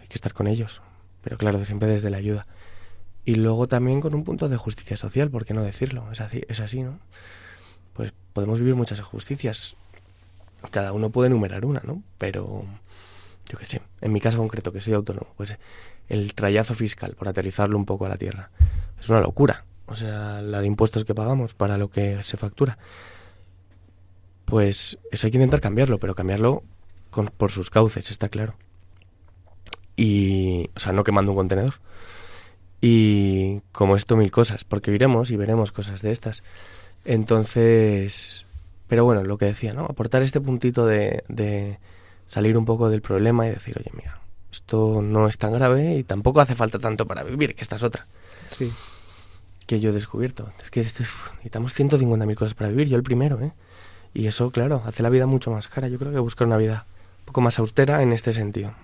[0.00, 0.82] Hay que estar con ellos,
[1.20, 2.46] pero claro, siempre desde la ayuda.
[3.24, 6.10] Y luego también con un punto de justicia social, ¿por qué no decirlo?
[6.10, 6.98] Es así, es así ¿no?
[7.94, 9.76] Pues podemos vivir muchas injusticias.
[10.70, 12.02] Cada uno puede enumerar una, ¿no?
[12.18, 12.64] Pero,
[13.48, 15.56] yo qué sé, en mi caso concreto, que soy autónomo, pues
[16.08, 18.50] el trayazo fiscal, por aterrizarlo un poco a la tierra,
[19.00, 19.64] es una locura.
[19.86, 22.78] O sea, la de impuestos que pagamos para lo que se factura.
[24.44, 26.62] Pues eso hay que intentar cambiarlo, pero cambiarlo
[27.10, 28.54] con, por sus cauces, está claro.
[29.96, 31.74] Y, o sea, no quemando un contenedor.
[32.84, 36.42] Y como esto, mil cosas, porque iremos y veremos cosas de estas.
[37.04, 38.44] Entonces,
[38.88, 39.84] pero bueno, lo que decía, ¿no?
[39.84, 41.78] Aportar este puntito de, de
[42.26, 44.18] salir un poco del problema y decir, oye, mira,
[44.50, 47.82] esto no es tan grave y tampoco hace falta tanto para vivir, que esta es
[47.84, 48.06] otra.
[48.46, 48.72] Sí.
[49.66, 50.50] Que yo he descubierto.
[50.60, 53.52] Es que este- necesitamos 150.000 cosas para vivir, yo el primero, ¿eh?
[54.12, 55.88] Y eso, claro, hace la vida mucho más cara.
[55.88, 56.84] Yo creo que buscar una vida
[57.20, 58.74] un poco más austera en este sentido.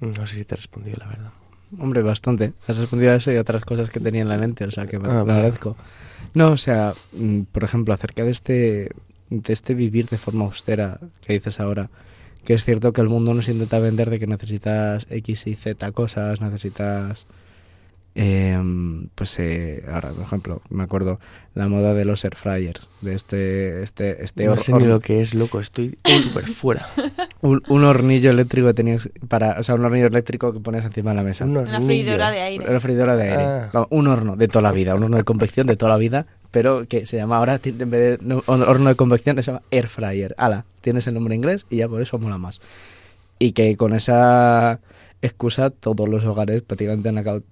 [0.00, 1.30] No sé si te he respondido, la verdad.
[1.78, 2.52] Hombre, bastante.
[2.66, 4.86] Has respondido a eso y a otras cosas que tenía en la mente, o sea
[4.86, 5.76] que me Ah, lo agradezco.
[6.34, 8.90] No, o sea, mm, por ejemplo, acerca de este,
[9.30, 11.90] de este vivir de forma austera que dices ahora,
[12.44, 15.92] que es cierto que el mundo nos intenta vender de que necesitas X y Z
[15.92, 17.26] cosas, necesitas...
[18.14, 21.20] em, pues eh, ahora, por ejemplo, me acuerdo
[21.54, 25.20] la moda de los air fryers, de este, este, este no sé ni lo que
[25.20, 25.60] es, loco.
[25.60, 26.88] Estoy súper fuera.
[27.40, 31.10] un, un hornillo eléctrico que tenías para, o sea, un hornillo eléctrico que pones encima
[31.10, 31.44] de la mesa.
[31.44, 32.68] Un Una freidora de aire.
[32.68, 33.42] Una freidora de aire.
[33.44, 33.86] Ah.
[33.90, 36.86] Un horno de toda la vida, un horno de convección de toda la vida, pero
[36.86, 40.34] que se llama ahora, en vez de no, horno de convección, se llama air fryer.
[40.38, 42.60] Ala, tienes el nombre inglés y ya por eso mola más.
[43.38, 44.80] Y que con esa
[45.22, 47.42] excusa todos los hogares prácticamente han acabado-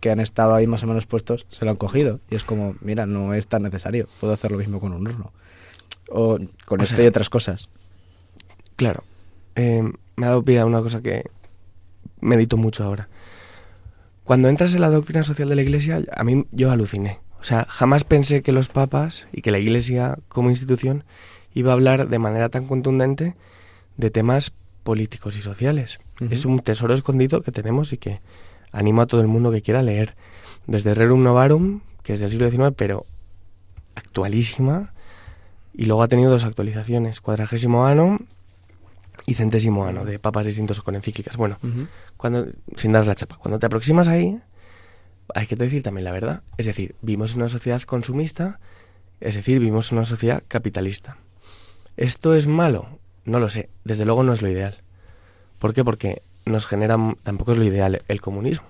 [0.00, 2.20] que han estado ahí más o menos puestos se lo han cogido.
[2.30, 5.32] Y es como, mira, no es tan necesario, puedo hacer lo mismo con un horno.
[6.08, 7.68] O con O esto sea- y otras cosas.
[8.76, 9.04] Claro.
[9.56, 9.82] Eh,
[10.16, 11.24] me ha dado pie a una cosa que
[12.20, 13.08] medito mucho ahora.
[14.24, 17.20] Cuando entras en la doctrina social de la Iglesia, a mí yo aluciné.
[17.40, 21.04] O sea, jamás pensé que los papas y que la Iglesia como institución
[21.54, 23.34] iba a hablar de manera tan contundente
[23.96, 25.98] de temas políticos y sociales.
[26.30, 28.20] Es un tesoro escondido que tenemos y que
[28.70, 30.14] animo a todo el mundo que quiera leer.
[30.66, 33.06] Desde Rerum Novarum, que es del siglo XIX, pero
[33.94, 34.92] actualísima,
[35.74, 38.18] y luego ha tenido dos actualizaciones, cuadragésimo ano
[39.26, 41.36] y centésimo ano, de papas distintos con encíclicas.
[41.36, 41.58] Bueno,
[42.16, 44.40] cuando, sin dar la chapa, cuando te aproximas ahí,
[45.34, 46.42] hay que decir también la verdad.
[46.56, 48.60] Es decir, vivimos una sociedad consumista,
[49.20, 51.18] es decir, vivimos una sociedad capitalista.
[51.96, 52.98] ¿Esto es malo?
[53.24, 53.70] No lo sé.
[53.84, 54.78] Desde luego no es lo ideal.
[55.58, 55.84] ¿Por qué?
[55.84, 58.66] Porque nos genera, tampoco es lo ideal el comunismo,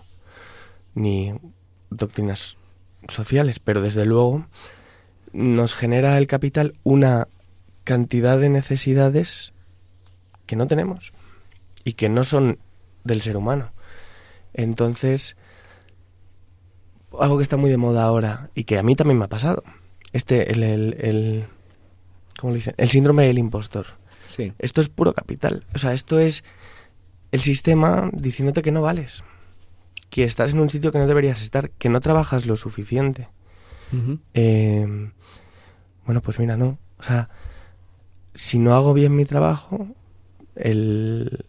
[0.94, 1.32] ni
[1.90, 2.56] doctrinas
[3.08, 4.46] sociales, pero desde luego
[5.32, 7.28] nos genera el capital una
[7.84, 9.52] cantidad de necesidades
[10.46, 11.12] que no tenemos
[11.84, 12.58] y que no son
[13.04, 13.72] del ser humano.
[14.52, 15.36] Entonces,
[17.18, 19.62] algo que está muy de moda ahora y que a mí también me ha pasado,
[20.12, 21.44] este, el, el, el
[22.38, 22.74] ¿cómo le dicen?
[22.76, 24.01] El síndrome del impostor.
[24.26, 24.52] Sí.
[24.58, 25.64] Esto es puro capital.
[25.74, 26.44] O sea, esto es
[27.32, 29.24] el sistema diciéndote que no vales,
[30.10, 33.28] que estás en un sitio que no deberías estar, que no trabajas lo suficiente.
[34.34, 35.10] Eh,
[36.06, 36.78] bueno, pues mira, no.
[36.98, 37.28] O sea,
[38.34, 39.86] si no hago bien mi trabajo,
[40.54, 41.44] el,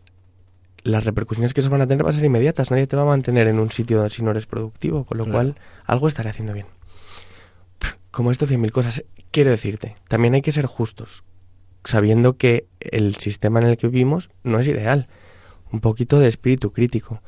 [0.84, 2.72] las repercusiones que eso van a tener van a ser inmediatas.
[2.72, 5.38] Nadie te va a mantener en un sitio si no eres productivo, con lo Claro.
[5.38, 5.56] cual
[5.86, 6.68] algo estaré haciendo bien.
[8.12, 9.04] Como esto, cien mil cosas.
[9.32, 11.24] Quiero decirte, también hay que ser justos,
[11.84, 15.08] sabiendo que el sistema en el que vivimos no es ideal.
[15.72, 17.22] Un poquito de espíritu crítico.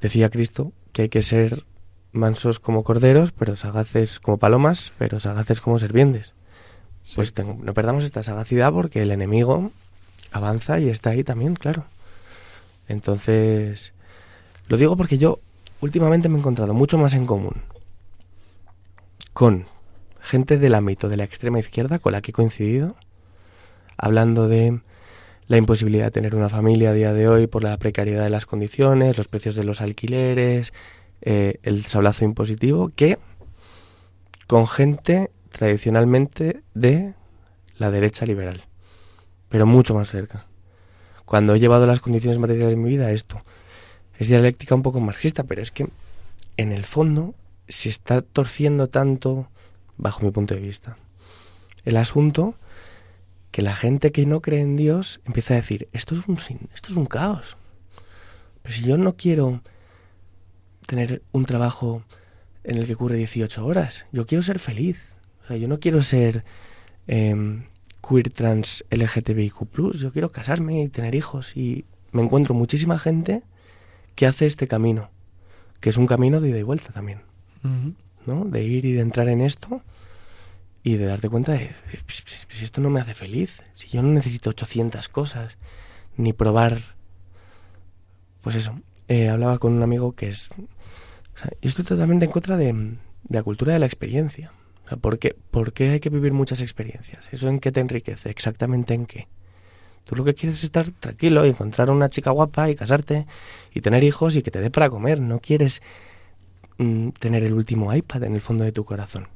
[0.00, 1.64] Decía Cristo que hay que ser
[2.12, 6.34] mansos como corderos, pero sagaces como palomas, pero sagaces como serpientes.
[7.02, 7.16] Sí.
[7.16, 9.70] Pues no perdamos esta sagacidad porque el enemigo
[10.32, 11.84] avanza y está ahí también, claro.
[12.88, 13.92] Entonces,
[14.68, 15.38] lo digo porque yo
[15.80, 17.62] últimamente me he encontrado mucho más en común
[19.32, 19.66] con
[20.20, 22.96] gente del ámbito de la extrema izquierda con la que he coincidido,
[23.96, 24.80] hablando de
[25.46, 28.46] la imposibilidad de tener una familia a día de hoy por la precariedad de las
[28.46, 30.72] condiciones, los precios de los alquileres,
[31.20, 33.18] eh, el sablazo impositivo, que
[34.46, 37.14] con gente tradicionalmente de
[37.76, 38.62] la derecha liberal,
[39.48, 40.46] pero mucho más cerca.
[41.24, 43.42] Cuando he llevado las condiciones materiales de mi vida a esto,
[44.18, 45.88] es dialéctica un poco marxista, pero es que
[46.56, 47.34] en el fondo
[47.68, 49.48] se está torciendo tanto,
[49.96, 50.96] bajo mi punto de vista,
[51.84, 52.54] el asunto
[53.54, 56.68] que la gente que no cree en Dios empieza a decir, esto es un, sin-
[56.74, 57.56] esto es un caos.
[58.62, 59.62] Pero si yo no quiero
[60.86, 62.02] tener un trabajo
[62.64, 64.98] en el que ocurre 18 horas, yo quiero ser feliz.
[65.44, 66.44] O sea, yo no quiero ser
[67.06, 67.66] em,
[68.02, 71.56] queer trans LGTBIQ+, yo quiero casarme y tener hijos.
[71.56, 73.42] Y me encuentro muchísima gente
[74.16, 75.10] que hace este camino,
[75.80, 77.20] que es un camino de ida y vuelta también.
[78.26, 78.44] ¿no?
[78.46, 79.80] De ir y de entrar en esto
[80.84, 81.74] y de darte cuenta de,
[82.06, 85.56] "Pues, pues, si esto no me hace feliz, si yo no necesito 800 cosas,
[86.16, 86.78] ni probar,
[88.42, 88.78] pues eso.
[89.08, 90.54] Eh, hablaba con un amigo que es, o
[91.60, 92.96] yo estoy totalmente en contra de,
[93.28, 94.52] la cultura de la experiencia.
[94.84, 97.28] O sea, ¿por qué, ¿por qué hay que vivir muchas experiencias?
[97.32, 98.30] ¿Eso en qué te enriquece?
[98.30, 99.28] ¿Exactamente en qué?
[100.04, 103.26] Tú lo que quieres es estar tranquilo y encontrar una chica guapa y casarte
[103.72, 105.20] y tener hijos y que te dé para comer.
[105.20, 105.80] No quieres
[106.76, 109.28] mm, tener el último iPad en el fondo de tu corazón.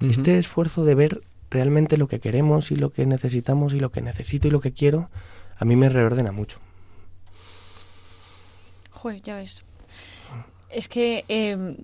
[0.00, 4.00] Este esfuerzo de ver realmente lo que queremos y lo que necesitamos y lo que
[4.00, 5.10] necesito y lo que quiero,
[5.58, 6.58] a mí me reordena mucho.
[8.90, 9.64] Joder, ya ves.
[10.70, 11.76] Es que eh,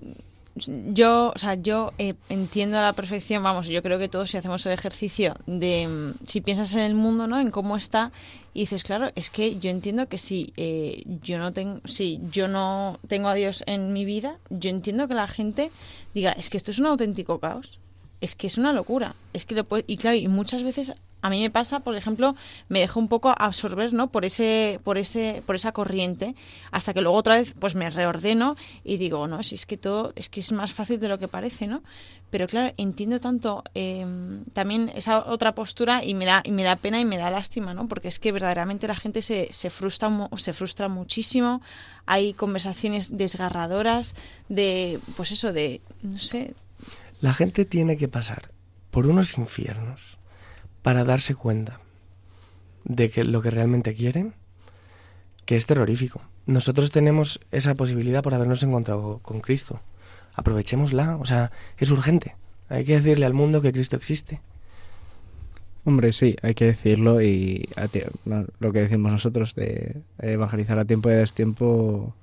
[0.56, 4.38] yo, o sea, yo eh, entiendo a la perfección, vamos, yo creo que todos si
[4.38, 7.38] hacemos el ejercicio de, mm, si piensas en el mundo, ¿no?
[7.38, 8.10] En cómo está,
[8.54, 12.48] y dices, claro, es que yo entiendo que si eh, yo no tengo, si yo
[12.48, 15.70] no tengo a Dios en mi vida, yo entiendo que la gente
[16.14, 17.78] diga, es que esto es un auténtico caos.
[18.20, 19.14] Es que es una locura.
[19.32, 22.36] Es que lo puede- y claro, y muchas veces a mí me pasa, por ejemplo,
[22.68, 24.08] me dejo un poco absorber, ¿no?
[24.08, 26.34] Por ese, por ese, por esa corriente,
[26.70, 30.12] hasta que luego otra vez, pues me reordeno y digo, no, si es que todo,
[30.14, 31.82] es que es más fácil de lo que parece, ¿no?
[32.30, 34.06] Pero claro, entiendo tanto eh,
[34.52, 37.74] también esa otra postura y me da, y me da pena y me da lástima,
[37.74, 37.88] ¿no?
[37.88, 41.60] Porque es que verdaderamente la gente se, se frustra, se frustra muchísimo.
[42.04, 44.14] Hay conversaciones desgarradoras
[44.48, 46.54] de, pues eso, de, no sé,
[47.20, 48.50] La gente tiene que pasar
[48.90, 50.18] por unos infiernos
[50.82, 51.80] para darse cuenta
[52.84, 54.34] de que lo que realmente quieren,
[55.44, 56.20] que es terrorífico.
[56.46, 59.80] Nosotros tenemos esa posibilidad por habernos encontrado con Cristo.
[60.34, 62.36] Aprovechémosla, o sea, es urgente.
[62.68, 64.40] Hay que decirle al mundo que Cristo existe.
[65.84, 67.68] Hombre, sí, hay que decirlo y
[68.58, 72.14] lo que decimos nosotros de evangelizar a tiempo y a destiempo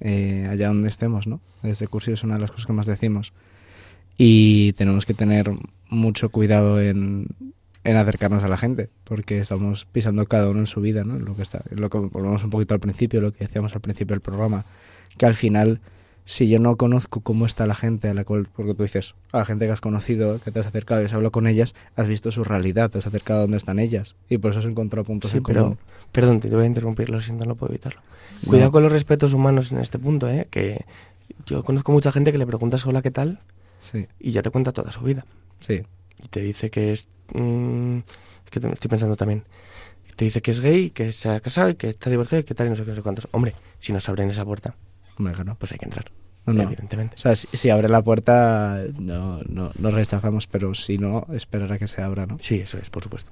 [0.00, 1.40] eh, allá donde estemos, ¿no?
[1.62, 3.32] Desde Cursillo es una de las cosas que más decimos.
[4.16, 5.50] Y tenemos que tener
[5.88, 7.26] mucho cuidado en,
[7.84, 11.18] en acercarnos a la gente, porque estamos pisando cada uno en su vida, ¿no?
[11.18, 14.14] Lo que está, lo que volvemos un poquito al principio, lo que decíamos al principio
[14.14, 14.64] del programa,
[15.18, 15.80] que al final
[16.26, 19.38] si yo no conozco cómo está la gente a la cual, porque tú dices, a
[19.38, 22.08] la gente que has conocido, que te has acercado y has hablado con ellas, has
[22.08, 25.04] visto su realidad, te has acercado a donde están ellas y por eso has encontrado
[25.04, 25.78] puntos Sí, en pero, común.
[26.12, 28.00] perdón, te voy a interrumpir, lo siento, no puedo evitarlo.
[28.42, 28.48] No.
[28.48, 30.48] Cuidado con los respetos humanos en este punto, ¿eh?
[30.50, 30.86] Que
[31.44, 33.40] yo conozco mucha gente que le preguntas hola, ¿qué tal?
[33.84, 35.24] Sí, Y ya te cuenta toda su vida.
[35.60, 35.82] sí,
[36.22, 37.98] y te dice que es mm,
[38.44, 39.44] es que estoy pensando también
[40.16, 42.54] te dice que es gay que se ha casado y que está divorciado y que
[42.54, 44.74] tal y no sé qué no sé cuántos hombre si nos abren esa puerta
[45.18, 45.56] hombre, claro.
[45.58, 46.04] pues hay que entrar
[46.46, 46.62] No, no.
[46.62, 51.26] evidentemente O sea, si, si abre la puerta, no, no, no rechazamos, pero si no,
[51.32, 52.38] esperar a que se abra, ¿no?
[52.40, 53.30] sí eso es por supuesto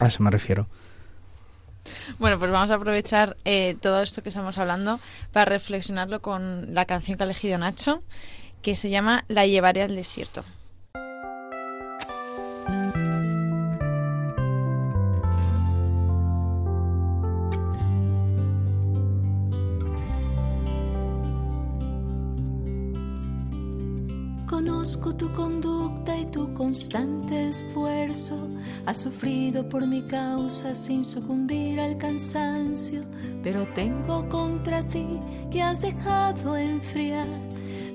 [0.00, 0.66] A eso me refiero.
[2.18, 5.00] Bueno, pues vamos a aprovechar eh, todo esto que estamos hablando
[5.32, 8.02] para reflexionarlo con la canción que ha elegido Nacho,
[8.62, 10.44] que se llama La llevaré al desierto.
[24.46, 28.48] Conozco tu conducta y tu constante esfuerzo.
[28.84, 33.00] Has sufrido por mi causa sin sucumbir al cansancio,
[33.42, 35.18] pero tengo contra ti
[35.50, 37.26] que has dejado enfriar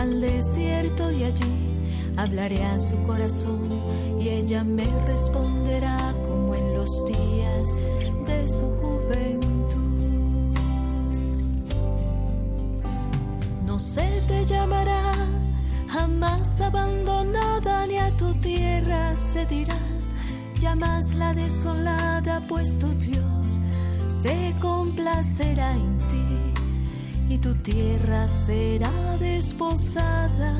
[0.00, 3.68] al desierto y allí hablaré a su corazón
[4.18, 7.68] y ella me responderá como en los días
[8.26, 9.60] de su juventud.
[13.78, 15.14] se te llamará,
[15.88, 19.78] jamás abandonada ni a tu tierra se dirá,
[20.58, 23.58] llamas la desolada, pues tu Dios
[24.08, 25.99] se complacerá en
[27.30, 30.54] y tu tierra será desposada.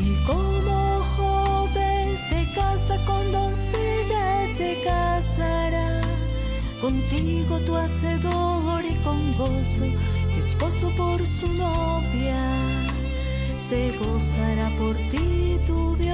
[0.00, 6.00] Y como joven se casa con doncella, se casará
[6.80, 9.84] contigo tu hacedor y con gozo
[10.38, 12.42] esposo por su novia,
[13.56, 16.13] se gozará por ti tu Dios.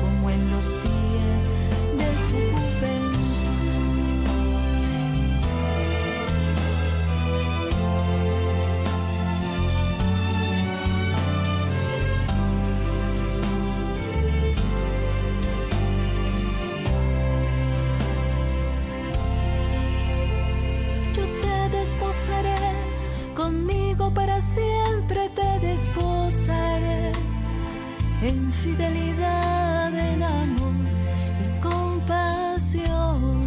[28.61, 30.75] fidelidad en amor
[31.43, 33.41] y compasión.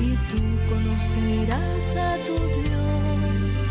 [0.00, 0.40] Y tú
[0.70, 3.70] conocerás a tu Dios.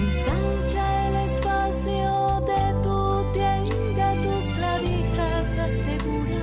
[0.00, 2.12] Ensancha el espacio
[2.50, 2.98] de tu
[3.32, 6.42] tienda, tus clavijas asegura.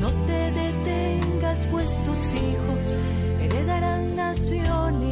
[0.00, 2.96] No te detengas, pues tus hijos
[3.40, 5.11] heredarán naciones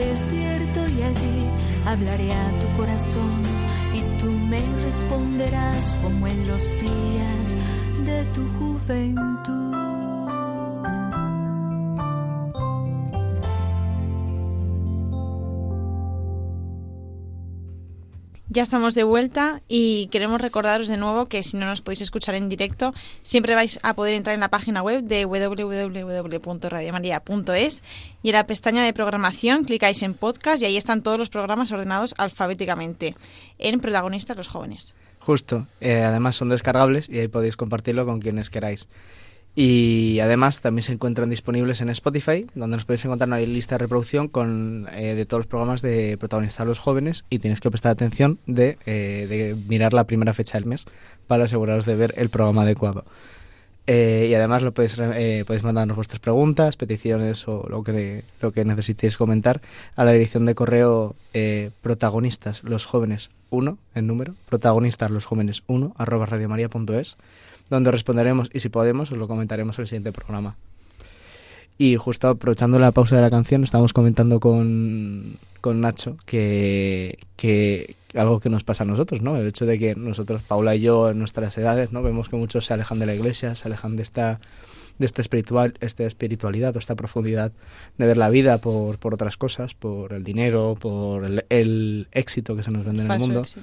[0.00, 1.50] Desierto y allí
[1.86, 3.42] hablaré a tu corazón
[3.94, 7.56] y tú me responderás como en los días
[8.04, 9.29] de tu juventud.
[18.52, 22.34] Ya estamos de vuelta y queremos recordaros de nuevo que si no nos podéis escuchar
[22.34, 22.92] en directo,
[23.22, 27.82] siempre vais a poder entrar en la página web de www.radiomaria.es
[28.24, 31.70] y en la pestaña de programación clicáis en podcast y ahí están todos los programas
[31.70, 33.14] ordenados alfabéticamente
[33.58, 34.96] en protagonistas los jóvenes.
[35.20, 35.68] Justo.
[35.80, 38.88] Eh, además son descargables y ahí podéis compartirlo con quienes queráis.
[39.54, 43.78] Y además también se encuentran disponibles en Spotify, donde nos podéis encontrar una lista de
[43.80, 47.92] reproducción con, eh, de todos los programas de protagonistas los jóvenes y tenéis que prestar
[47.92, 50.86] atención de, eh, de, mirar la primera fecha del mes
[51.26, 53.04] para aseguraros de ver el programa adecuado.
[53.88, 58.64] Eh, y además lo podéis, podéis mandarnos vuestras preguntas, peticiones o lo que, lo que
[58.64, 59.60] necesitéis comentar
[59.96, 61.16] a la dirección de correo
[61.80, 67.16] protagonistas los jóvenes 1 en número, protagonistas los jóvenes 1 arroba radiomaria.es
[67.70, 70.56] donde responderemos y si podemos os lo comentaremos en el siguiente programa.
[71.78, 77.96] Y justo aprovechando la pausa de la canción, estamos comentando con, con Nacho que, que,
[78.14, 79.36] algo que nos pasa a nosotros, ¿no?
[79.36, 82.02] El hecho de que nosotros, Paula y yo, en nuestras edades, ¿no?
[82.02, 84.40] Vemos que muchos se alejan de la iglesia, se alejan de esta
[84.98, 87.52] de esta, espiritual, esta espiritualidad o esta profundidad
[87.96, 92.54] de ver la vida por, por otras cosas, por el dinero, por el, el éxito
[92.54, 93.62] que se nos vende en el mundo éxito.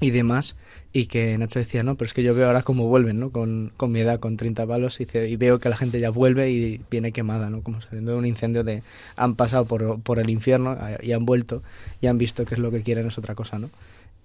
[0.00, 0.56] Y demás,
[0.92, 3.30] y que Nacho decía, no, pero es que yo veo ahora cómo vuelven, ¿no?
[3.30, 6.80] Con, con mi edad, con 30 palos, y, veo que la gente ya vuelve y
[6.90, 7.62] viene quemada, ¿no?
[7.62, 8.82] Como saliendo de un incendio de...
[9.16, 11.62] Han pasado por, por el infierno y han vuelto
[12.00, 13.70] y han visto que es lo que quieren es otra cosa, ¿no?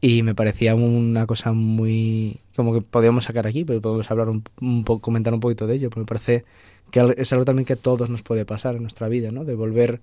[0.02, 2.38] Y me parecía una cosa muy...
[2.56, 5.90] como que podíamos sacar aquí, pero podemos hablar un, un comentar un poquito de ello,
[5.90, 6.46] porque me parece
[6.90, 9.46] que es algo también que a todos nos puede pasar en nuestra vida, ¿no?
[9.46, 10.02] De volver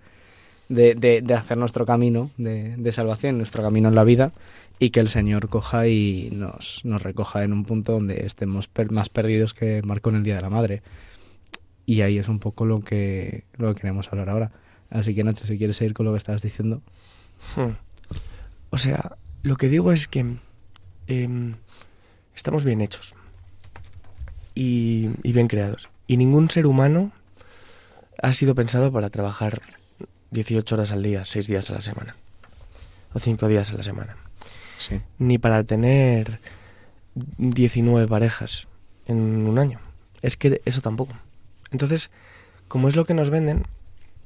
[0.68, 4.32] de, de, de hacer nuestro camino de salvación, nuestro camino en la vida,
[4.78, 8.90] y que el Señor coja y nos, nos recoja en un punto donde estemos per-
[8.92, 10.82] más perdidos que marcó en el Día de la Madre.
[11.86, 14.52] Y ahí es un poco lo que, lo que queremos hablar ahora.
[14.90, 16.82] Así que Nacho, si quieres seguir con lo que estabas diciendo.
[17.56, 17.72] Hmm.
[18.70, 20.24] O sea, lo que digo es que
[21.06, 21.54] em,
[22.36, 23.14] estamos bien hechos
[24.54, 25.88] y, y bien creados.
[26.06, 27.12] Y ningún ser humano
[28.22, 29.60] ha sido pensado para trabajar
[30.30, 32.16] 18 horas al día, 6 días a la semana.
[33.14, 34.16] O 5 días a la semana.
[35.18, 36.40] Ni para tener
[37.14, 38.68] 19 parejas
[39.06, 39.80] en un año.
[40.22, 41.14] Es que eso tampoco.
[41.70, 42.10] Entonces,
[42.68, 43.66] como es lo que nos venden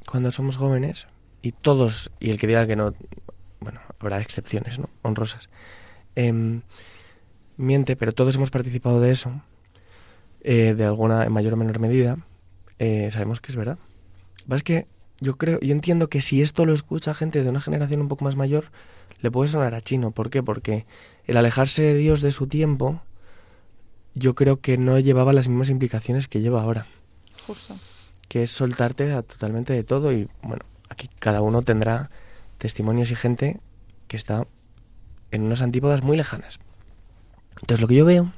[0.07, 1.07] cuando somos jóvenes,
[1.43, 2.95] y todos, y el que diga que no,
[3.61, 4.89] bueno, habrá excepciones, ¿no?
[5.03, 5.51] Honrosas.
[6.15, 6.63] em,
[7.57, 9.43] miente, pero todos hemos participado de eso,
[10.43, 12.19] eh, de alguna, en mayor o menor medida,
[12.79, 13.79] eh, sabemos que es verdad.
[14.47, 14.87] Lo Es que
[15.21, 18.25] yo creo, yo entiendo que si esto lo escucha gente de una generación un poco
[18.25, 18.67] más mayor,
[19.23, 20.11] le puede sonar a chino.
[20.11, 20.43] ¿Por qué?
[20.43, 20.85] Porque
[21.27, 23.01] el alejarse de Dios de su tiempo,
[24.15, 26.87] yo creo que no llevaba las mismas implicaciones que lleva ahora
[27.47, 27.79] Justo.
[28.29, 32.11] que es soltarte a- totalmente de todo y bueno, aquí cada uno tendrá
[32.59, 33.61] testimonios y gente
[34.09, 34.47] que está
[35.31, 36.59] en unas antípodas muy lejanas.
[37.61, 38.33] Entonces lo que yo veo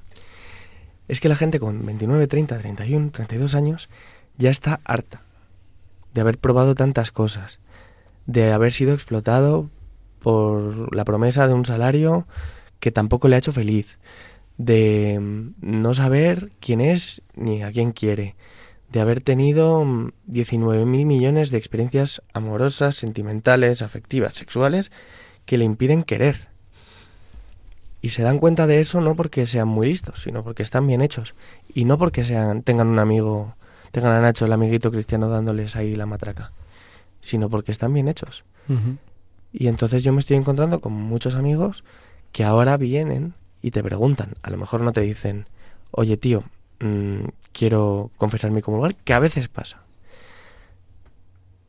[1.09, 3.89] es que la gente con 29, 30, 31, 32 años
[4.39, 5.23] ya está harta
[6.13, 7.59] de haber probado tantas cosas,
[8.27, 9.69] de haber sido explotado
[10.25, 12.27] por la promesa de un salario
[12.81, 13.99] que tampoco le ha hecho feliz,
[14.57, 18.35] de mm, no saber quién es ni a quién quiere,
[18.91, 24.91] de haber tenido mm, 19 mil millones de experiencias amorosas, sentimentales, afectivas, sexuales,
[25.45, 26.49] que le impiden querer.
[28.01, 31.03] Y se dan cuenta de eso no porque sean muy listos, sino porque están bien
[31.03, 31.35] hechos.
[31.75, 33.57] Y no porque sean, tengan un amigo,
[33.91, 36.53] tengan a Nacho, el amiguito cristiano, dándoles ahí la matraca,
[37.21, 38.45] sino porque están bien hechos.
[39.57, 41.85] Y entonces yo me estoy encontrando con muchos amigos
[42.33, 44.35] que ahora vienen y te preguntan.
[44.43, 45.47] A lo mejor no te dicen,
[45.93, 46.43] oye tío,
[46.81, 49.85] mm, quiero confesarme como lugar, que a veces pasa.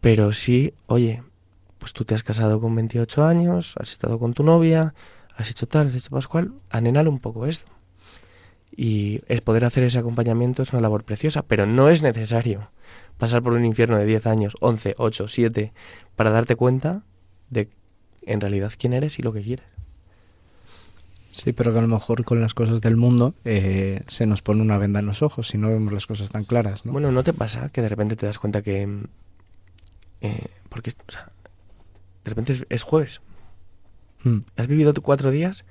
[0.02, 1.22] Pero sí, oye,
[1.78, 4.96] pues tú te has casado con 28 años, has estado con tu novia,
[5.36, 7.72] has hecho tal, has hecho pascual, anhelar un poco esto.
[8.76, 12.72] Y el poder hacer ese acompañamiento es una labor preciosa, pero no es necesario
[13.20, 15.72] pasar por un infierno de 10 años, 11, 8, 7,
[16.16, 17.04] para darte cuenta
[17.50, 17.70] de
[18.24, 19.66] en realidad quién eres y lo que quieres.
[21.30, 24.62] Sí, pero que a lo mejor con las cosas del mundo eh, se nos pone
[24.62, 26.94] una venda en los ojos si no vemos las cosas tan claras, ¿no?
[26.94, 28.88] Bueno, ¿no te pasa que de repente te das cuenta que...
[28.88, 29.04] mm,
[30.22, 31.26] eh, porque, o sea,
[32.24, 33.20] de repente es, es jueves.
[34.24, 34.40] Mm.
[34.56, 35.66] Has vivido cuatro días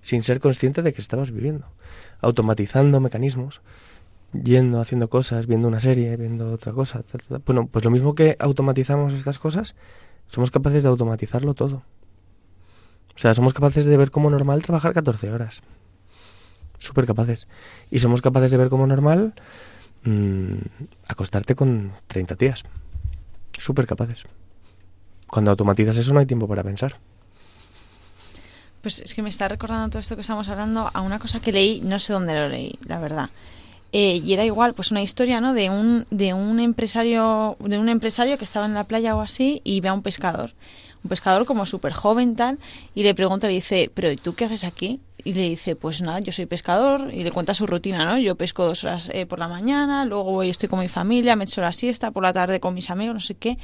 [0.00, 1.66] sin ser consciente de que estabas viviendo.
[2.20, 3.62] Automatizando mecanismos,
[4.32, 7.02] yendo, haciendo cosas, viendo una serie, viendo otra cosa.
[7.02, 7.42] ta, ta, ta.
[7.46, 9.76] Bueno, pues lo mismo que automatizamos estas cosas,
[10.28, 11.82] somos capaces de automatizarlo todo.
[13.14, 15.62] O sea, somos capaces de ver como normal trabajar 14 horas.
[16.78, 17.46] Súper capaces.
[17.90, 19.34] Y somos capaces de ver como normal
[20.02, 20.56] mm,
[21.08, 22.64] acostarte con 30 tías.
[23.58, 24.24] Súper capaces.
[25.28, 26.96] Cuando automatizas eso no hay tiempo para pensar.
[28.82, 31.52] Pues es que me está recordando todo esto que estamos hablando a una cosa que
[31.52, 33.30] leí, no sé dónde lo leí, la verdad.
[33.96, 35.54] Eh, y era igual, pues una historia, ¿no?
[35.54, 39.60] De un, de un empresario, de un empresario que estaba en la playa o así
[39.62, 40.50] y ve a un pescador.
[41.04, 42.58] Un pescador como súper joven tal,
[42.96, 44.98] y le pregunta, le dice, pero ¿y tú qué haces aquí?
[45.24, 48.18] Y le dice, pues nada, yo soy pescador, y le cuenta su rutina, ¿no?
[48.18, 51.44] Yo pesco dos horas eh, por la mañana, luego voy, estoy con mi familia, me
[51.44, 53.56] echo la siesta, por la tarde con mis amigos, no sé qué.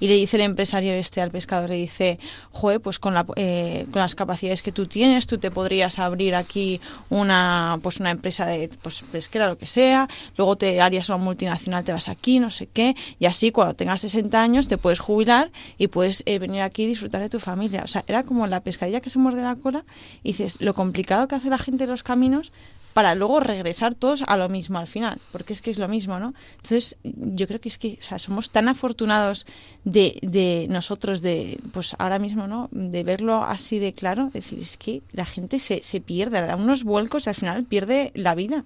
[0.00, 2.18] Y le dice el empresario este al pescador, le dice,
[2.50, 6.34] joder, pues con, la, eh, con las capacidades que tú tienes, tú te podrías abrir
[6.34, 11.18] aquí una, pues una empresa de pues, pesquera, lo que sea, luego te harías una
[11.18, 14.98] multinacional, te vas aquí, no sé qué, y así cuando tengas 60 años te puedes
[14.98, 17.82] jubilar y puedes eh, venir aquí y disfrutar de tu familia.
[17.84, 19.84] O sea, era como la pescadilla que se muerde la cola
[20.24, 22.52] y dices, lo complicado que hace la gente en los caminos
[22.94, 26.20] para luego regresar todos a lo mismo al final, porque es que es lo mismo,
[26.20, 26.32] ¿no?
[26.62, 29.46] Entonces, yo creo que es que, o sea, somos tan afortunados
[29.84, 32.68] de, de nosotros, de, pues ahora mismo, ¿no?
[32.70, 36.84] De verlo así de claro, decir, es que la gente se, se pierde, da unos
[36.84, 38.64] vuelcos y al final pierde la vida.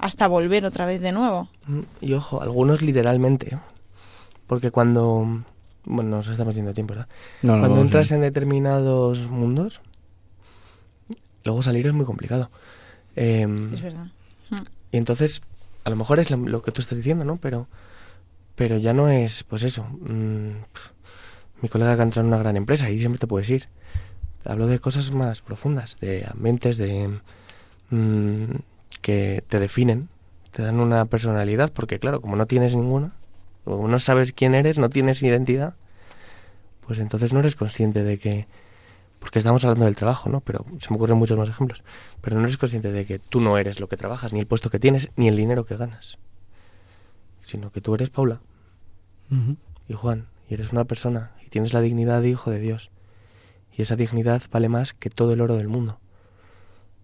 [0.00, 1.48] Hasta volver otra vez de nuevo.
[1.66, 3.54] Mm, Y ojo, algunos literalmente.
[3.54, 3.58] ¿eh?
[4.46, 5.44] Porque cuando...
[5.84, 7.08] Bueno, nos estamos yendo tiempo, ¿verdad?
[7.40, 9.80] No, no, cuando entras en determinados mundos,
[11.44, 12.50] luego salir es muy complicado.
[13.16, 14.06] Em, Es verdad.
[14.90, 15.42] y entonces,
[15.84, 17.36] a lo mejor es lo, lo que tú estás diciendo, ¿no?
[17.36, 17.68] Pero,
[18.54, 19.84] pero ya no es, pues eso.
[19.84, 20.50] mm,
[21.62, 23.68] mi colega que ha entrado en una gran empresa y siempre te puedes ir.
[24.44, 27.20] Hablo de cosas más profundas, de ambientes, de
[27.90, 28.44] mm,
[29.00, 30.08] que te definen,
[30.50, 33.12] te dan una personalidad, porque claro, como no tienes ninguna,
[33.64, 35.74] como no sabes quién eres, no tienes identidad,
[36.86, 38.46] pues entonces no eres consciente de que,
[39.22, 40.40] porque estamos hablando del trabajo, ¿no?
[40.40, 41.84] Pero se me ocurren muchos más ejemplos,
[42.20, 44.68] pero no eres consciente de que tú no eres lo que trabajas, ni el puesto
[44.68, 46.18] que tienes, ni el dinero que ganas,
[47.40, 48.40] sino que tú eres Paula
[49.88, 52.90] y Juan, y eres una persona, y tienes la dignidad de hijo de Dios,
[53.74, 56.00] y esa dignidad vale más que todo el oro del mundo.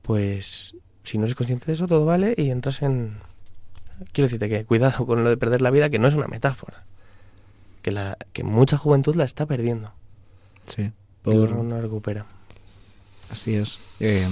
[0.03, 3.21] Pues si no eres consciente de eso, todo vale y entras en...
[4.13, 6.85] Quiero decirte que cuidado con lo de perder la vida, que no es una metáfora.
[7.81, 9.93] Que, la, que mucha juventud la está perdiendo.
[10.65, 10.93] Sí.
[11.23, 12.27] Por- no recupera.
[13.31, 13.81] Así es.
[14.01, 14.27] Eh,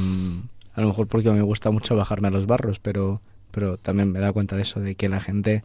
[0.75, 3.21] a lo mejor porque me gusta mucho bajarme a los barros, pero,
[3.51, 5.65] pero también me da cuenta de eso, de que la gente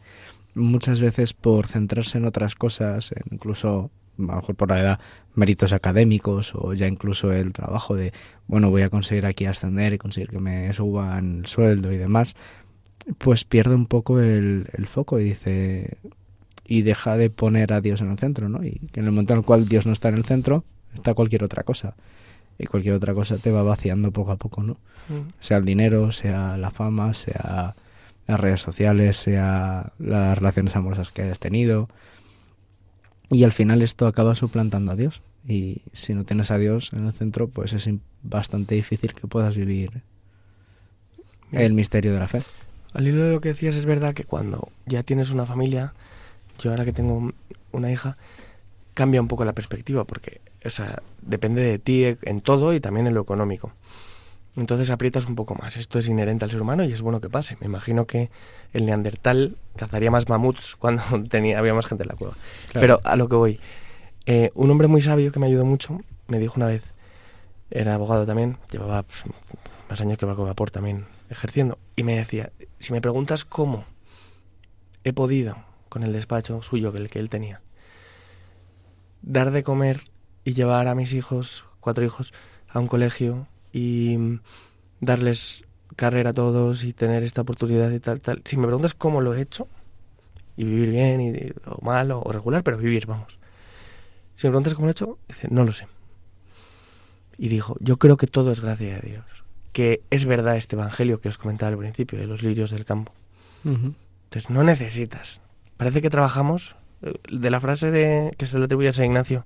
[0.54, 5.00] muchas veces por centrarse en otras cosas, incluso a lo mejor por la edad,
[5.34, 8.12] méritos académicos o ya incluso el trabajo de,
[8.46, 12.36] bueno, voy a conseguir aquí ascender y conseguir que me suban el sueldo y demás,
[13.18, 15.96] pues pierde un poco el, el foco y dice
[16.66, 18.62] y deja de poner a Dios en el centro, ¿no?
[18.64, 20.64] Y que en el momento en el cual Dios no está en el centro,
[20.94, 21.94] está cualquier otra cosa.
[22.58, 24.76] Y cualquier otra cosa te va vaciando poco a poco, ¿no?
[25.40, 27.74] Sea el dinero, sea la fama, sea
[28.26, 31.88] las redes sociales, sea las relaciones amorosas que hayas tenido.
[33.30, 35.22] Y al final esto acaba suplantando a Dios.
[35.46, 37.88] Y si no tienes a Dios en el centro, pues es
[38.22, 40.02] bastante difícil que puedas vivir
[41.50, 42.42] el misterio de la fe.
[42.94, 45.94] Al hilo de lo que decías, es verdad que cuando ya tienes una familia,
[46.58, 47.32] yo ahora que tengo
[47.72, 48.16] una hija,
[48.94, 53.06] cambia un poco la perspectiva, porque, o sea, depende de ti en todo y también
[53.06, 53.72] en lo económico.
[54.54, 55.76] Entonces aprietas un poco más.
[55.76, 57.56] Esto es inherente al ser humano y es bueno que pase.
[57.60, 58.30] Me imagino que
[58.74, 62.34] el neandertal cazaría más mamuts cuando tenía, había más gente en la cueva.
[62.70, 62.80] Claro.
[62.80, 63.60] Pero a lo que voy.
[64.26, 66.00] eh, un hombre muy sabio que me ayudó mucho
[66.32, 66.82] me dijo una vez,
[67.70, 69.22] era abogado también, llevaba pues,
[69.88, 73.84] más años que Paco Vapor también ejerciendo, y me decía, si me preguntas cómo
[75.04, 75.56] he podido,
[75.88, 77.60] con el despacho suyo que el que él tenía,
[79.20, 80.00] dar de comer
[80.44, 82.32] y llevar a mis hijos, cuatro hijos,
[82.68, 84.40] a un colegio y mm,
[85.00, 85.64] darles
[85.96, 88.42] carrera a todos y tener esta oportunidad y tal, tal.
[88.44, 89.68] Si me preguntas cómo lo he hecho,
[90.56, 93.38] y vivir bien, y, o mal, o regular, pero vivir, vamos.
[94.34, 95.86] Si me preguntas cómo lo he hecho, dice, no lo sé.
[97.38, 99.24] Y dijo, yo creo que todo es gracia de Dios.
[99.72, 103.12] Que es verdad este evangelio que os comentaba al principio, de los lirios del campo.
[103.64, 103.94] Ujú.
[104.24, 105.40] Entonces no necesitas.
[105.76, 109.44] Parece que trabajamos, eh, de la frase de que se le atribuye a San Ignacio,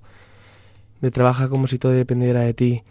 [1.01, 2.83] de trabaja como si todo dependiera de ti,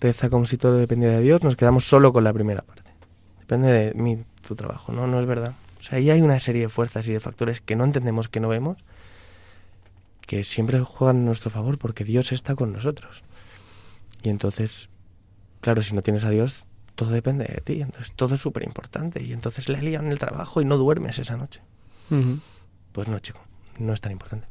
[0.00, 2.90] reza como si todo dependiera de Dios, nos quedamos solo con la primera parte.
[3.40, 5.06] Depende de mí tu trabajo, ¿no?
[5.06, 5.54] No es verdad.
[5.78, 8.40] O sea, ahí hay una serie de fuerzas y de factores que no entendemos, que
[8.40, 8.78] no vemos,
[10.22, 13.22] que siempre juegan a nuestro favor porque Dios está con nosotros.
[14.22, 14.88] Y entonces,
[15.60, 16.64] claro, si no tienes a Dios,
[16.96, 17.80] todo depende de ti.
[17.82, 19.22] Entonces todo es súper importante.
[19.22, 21.60] Y entonces le lían en el trabajo y no duermes esa noche.
[22.92, 23.40] Pues no, chico,
[23.78, 24.48] no es tan importante.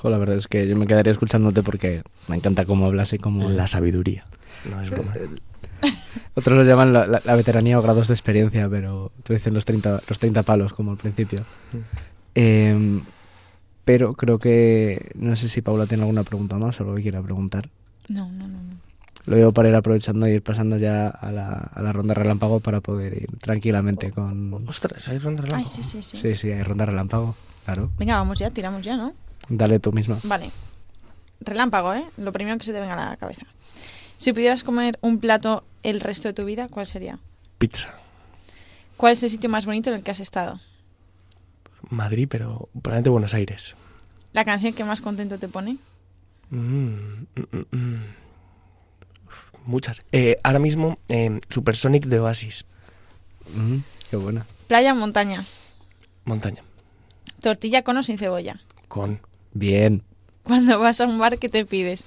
[0.00, 3.18] Jo, la verdad es que yo me quedaría escuchándote porque me encanta cómo hablas y
[3.18, 3.48] cómo...
[3.50, 4.24] La sabiduría.
[4.70, 5.14] No es broma.
[6.34, 9.64] Otros lo llaman la, la- la veteranía o grados de experiencia, pero tú dicen los
[9.64, 11.44] 30, los 30 palos como al principio.
[12.34, 13.02] Em,
[13.84, 15.10] pero creo que...
[15.16, 17.68] No sé si Paula tiene alguna pregunta más o algo que quiera preguntar.
[18.08, 18.58] No, no, no.
[18.58, 18.78] no.
[19.26, 22.60] Lo digo para ir aprovechando y ir pasando ya a la, a la ronda relámpago
[22.60, 24.54] para poder ir tranquilamente con...
[24.68, 25.74] Ostras, hay ronda Ay, relámpago.
[25.74, 27.34] sí, sí, sí, Sí, sí, hay ronda relámpago,
[27.64, 27.90] claro.
[27.98, 29.12] Venga, vamos ya, tiramos ya, ¿no?
[29.48, 30.20] Dale tú misma.
[30.22, 30.50] Vale.
[31.40, 32.04] Relámpago, ¿eh?
[32.16, 33.46] Lo primero que se te venga a la cabeza.
[34.16, 37.18] Si pudieras comer un plato el resto de tu vida, ¿cuál sería?
[37.58, 37.94] Pizza.
[38.96, 40.60] ¿Cuál es el sitio más bonito en el que has estado?
[41.88, 43.76] Madrid, pero probablemente Buenos Aires.
[44.32, 45.78] ¿La canción que más contento te pone?
[46.50, 48.04] Mm, mm, mm, mm.
[49.26, 50.00] Uf, Muchas.
[50.12, 52.66] Eh, ahora mismo, eh, Supersonic de Oasis.
[54.10, 54.46] Qué buena.
[54.66, 55.44] Playa o montaña.
[56.24, 56.62] Montaña.
[57.40, 58.60] Tortilla con o sin cebolla.
[58.88, 59.20] Con
[59.52, 60.02] Bien.
[60.42, 62.04] Cuando vas a un bar, ¿qué te pides?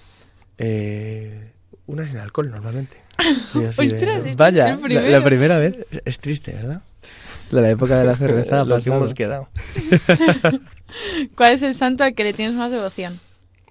[0.58, 1.52] eh,
[1.88, 2.98] una sin alcohol, normalmente.
[3.54, 5.86] Sí, así de- Ostras, Vaya, la, la primera vez.
[6.06, 6.82] Es- triste, ¿verdad?
[7.52, 8.58] De la época de la cerveza.
[8.66, 8.98] Lo que pasado.
[8.98, 9.50] hemos quedado.
[11.36, 13.20] ¿Cuál es el santo al que le tienes más devoción?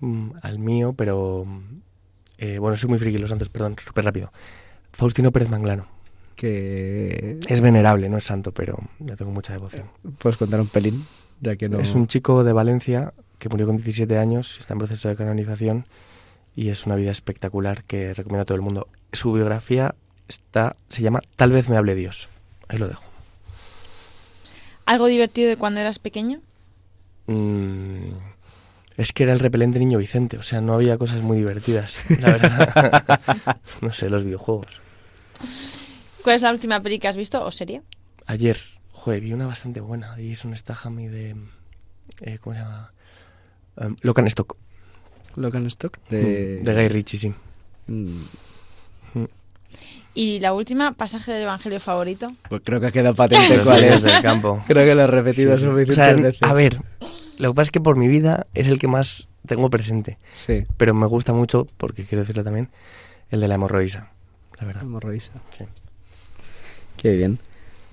[0.01, 1.47] Mm, al mío, pero...
[2.39, 4.33] eh, bueno, soy muy friki, los santos, perdón, súper rápido.
[4.93, 5.87] Faustino Pérez Manglano.
[6.37, 9.87] que Es venerable, no es santo, pero le tengo mucha devoción.
[10.19, 11.07] puedes contar un pelín,
[11.41, 11.81] ya que no...
[11.81, 15.87] Es un chico de Valencia que murió con 17 años, está en proceso de canonización
[16.55, 18.87] y es una vida espectacular que recomiendo a todo el mundo.
[19.13, 19.97] Su biografía
[20.29, 22.29] está, se llama Tal vez me hable Dios.
[22.69, 23.03] Ahí lo dejo.
[24.87, 26.41] ¿Algo divertido de cuando eras pequeño?
[27.27, 28.11] Mm,
[28.97, 32.31] es que era el repelente niño Vicente, o sea, no había cosas muy divertidas, la
[32.37, 33.21] verdad.
[33.81, 34.81] no sé, los videojuegos.
[36.23, 37.83] ¿Cuál es la última peli que has visto o serie?
[38.27, 38.59] Ayer,
[38.93, 40.21] joder, vi una bastante buena.
[40.21, 41.37] Y es un Staham y de...
[42.21, 42.93] eh, ¿Cómo se llama?
[43.77, 44.57] Um, Locan Stock.
[45.37, 46.59] Locan Stock de...
[46.63, 47.35] De Guy Ritchie, sí.
[47.87, 48.23] Mm,
[50.15, 52.27] Y la última, pasaje del Evangelio favorito.
[52.49, 54.03] Pues creo que ha quedado patente cuál es.
[54.03, 54.63] del campo.
[54.67, 55.67] Creo que lo he repetido Sí, sí.
[55.67, 56.43] O suficientes sea, veces.
[56.43, 56.81] a ver,
[57.39, 60.19] lo que pasa es que por mi vida es el que más tengo presente.
[60.33, 62.69] Sí, Pero me gusta mucho, porque quiero decirlo también,
[63.31, 64.11] el de la hemorroísa,
[64.61, 64.83] la verdad.
[64.83, 65.33] hemorroísa.
[65.57, 65.65] Sí.
[66.97, 67.39] Qué bien.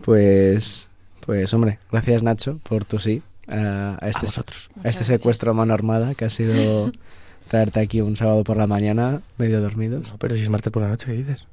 [0.03, 0.89] Pues,
[1.25, 4.69] pues hombre, gracias Nacho por tu sí a, a A este, vosotros.
[4.83, 6.91] a este secuestro a mano armada que ha sido
[7.47, 10.11] traerte aquí un sábado por la mañana, medio dormidos.
[10.11, 11.45] No, pero si es martes por la noche, ¿qué dices?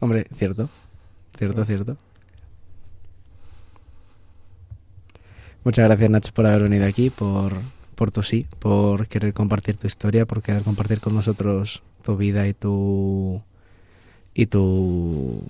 [0.00, 0.68] Hombre, cierto,
[1.36, 1.96] cierto, cierto.
[5.64, 7.54] Muchas gracias Nacho por haber venido aquí, por,
[7.94, 12.46] por tu sí, por querer compartir tu historia, por querer compartir con nosotros tu vida
[12.46, 13.42] y tu
[14.34, 15.48] y tu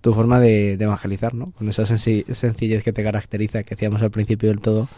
[0.00, 1.52] tu forma de, evangelizar, ¿no?
[1.52, 4.88] Con esa sensi- sencillez que te caracteriza, que hacíamos al principio del todo,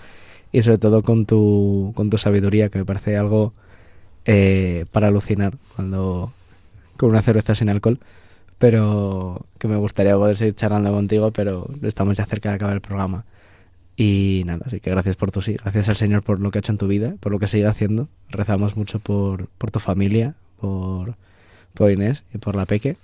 [0.52, 3.52] y sobre todo con tu con tu sabiduría, que me parece algo
[4.24, 6.32] eh, para alucinar cuando
[6.96, 8.00] con una cerveza sin alcohol
[8.60, 12.82] pero que me gustaría poder seguir charlando contigo, pero estamos ya cerca de acabar el
[12.82, 13.24] programa.
[13.96, 16.60] Y nada, así que gracias por tu sí, gracias al Señor por lo que ha
[16.60, 18.08] hecho en tu vida, por lo que sigue haciendo.
[18.28, 21.14] Rezamos mucho por, por tu familia, por,
[21.72, 22.98] por Inés y por la Peque,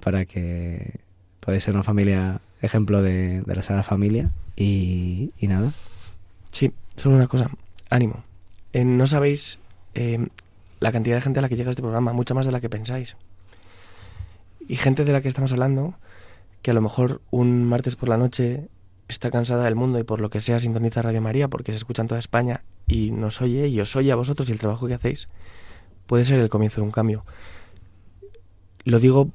[0.00, 0.98] para que
[1.46, 4.30] podáis ser una familia ejemplo de, de la Sagrada Familia.
[4.56, 5.72] Y, y nada,
[6.56, 7.50] Sí, solo una cosa.
[7.90, 8.24] Ánimo.
[8.72, 9.58] Eh, no sabéis
[9.94, 10.26] eh,
[10.80, 12.70] la cantidad de gente a la que llega este programa, mucha más de la que
[12.70, 13.16] pensáis.
[14.66, 15.94] Y gente de la que estamos hablando,
[16.62, 18.68] que a lo mejor un martes por la noche
[19.06, 22.00] está cansada del mundo y por lo que sea sintoniza Radio María porque se escucha
[22.00, 24.94] en toda España y nos oye y os oye a vosotros y el trabajo que
[24.94, 25.28] hacéis,
[26.06, 27.24] puede ser el comienzo de un cambio.
[28.84, 29.30] Lo digo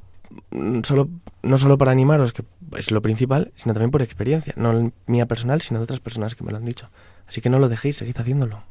[0.49, 1.07] mm, solo,
[1.43, 2.43] no solo para animaros, que
[2.77, 6.43] es lo principal, sino también por experiencia, no mía personal, sino de otras personas que
[6.43, 6.89] me lo han dicho.
[7.27, 8.63] Así que no lo dejéis, seguid haciéndolo.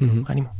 [0.00, 0.24] Ujú.
[0.26, 0.52] Ánimo.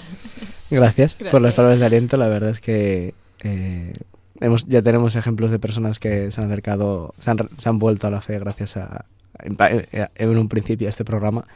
[0.70, 1.54] Gracias, por las Gracias.
[1.54, 2.16] palabras de aliento.
[2.16, 3.94] La verdad es que eh,
[4.40, 8.06] hemos, ya tenemos ejemplos de personas que se han acercado, se han, se han vuelto
[8.06, 9.06] a la fe gracias a,
[9.40, 11.46] eh, en un principio a este programa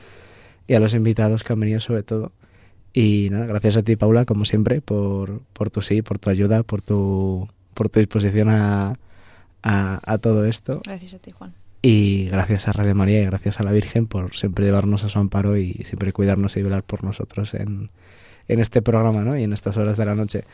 [0.67, 2.33] y a los invitados que han venido sobre todo.
[2.95, 6.63] Y nada, gracias a ti, Paula, como siempre, por, por tu sí, por tu ayuda,
[6.63, 8.99] por tu, por tu disposición a,
[9.63, 10.81] a, a todo esto.
[10.85, 11.55] Gracias a ti, Juan.
[11.85, 15.19] Y gracias a Radio María y gracias a la Virgen por siempre llevarnos a su
[15.19, 17.91] amparo y siempre cuidarnos y velar por nosotros en,
[18.47, 19.37] en este programa ¿no?
[19.37, 20.45] y en estas horas de la noche.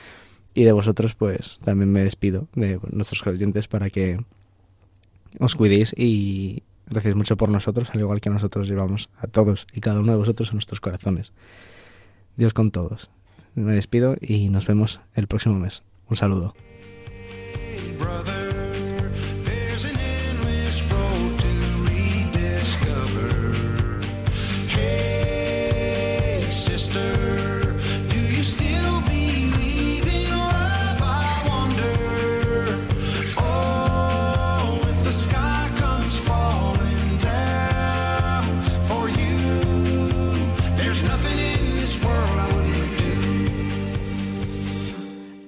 [0.54, 4.18] Y de vosotros, pues también me despido de nuestros oyentes para que
[5.38, 9.80] os cuidéis y recéis mucho por nosotros, al igual que nosotros llevamos a todos y
[9.80, 11.32] cada uno de vosotros en nuestros corazones.
[12.36, 13.10] Dios con todos.
[13.54, 15.82] Me despido y nos vemos el próximo mes.
[16.08, 16.54] Un saludo.
[17.98, 18.37] Brother.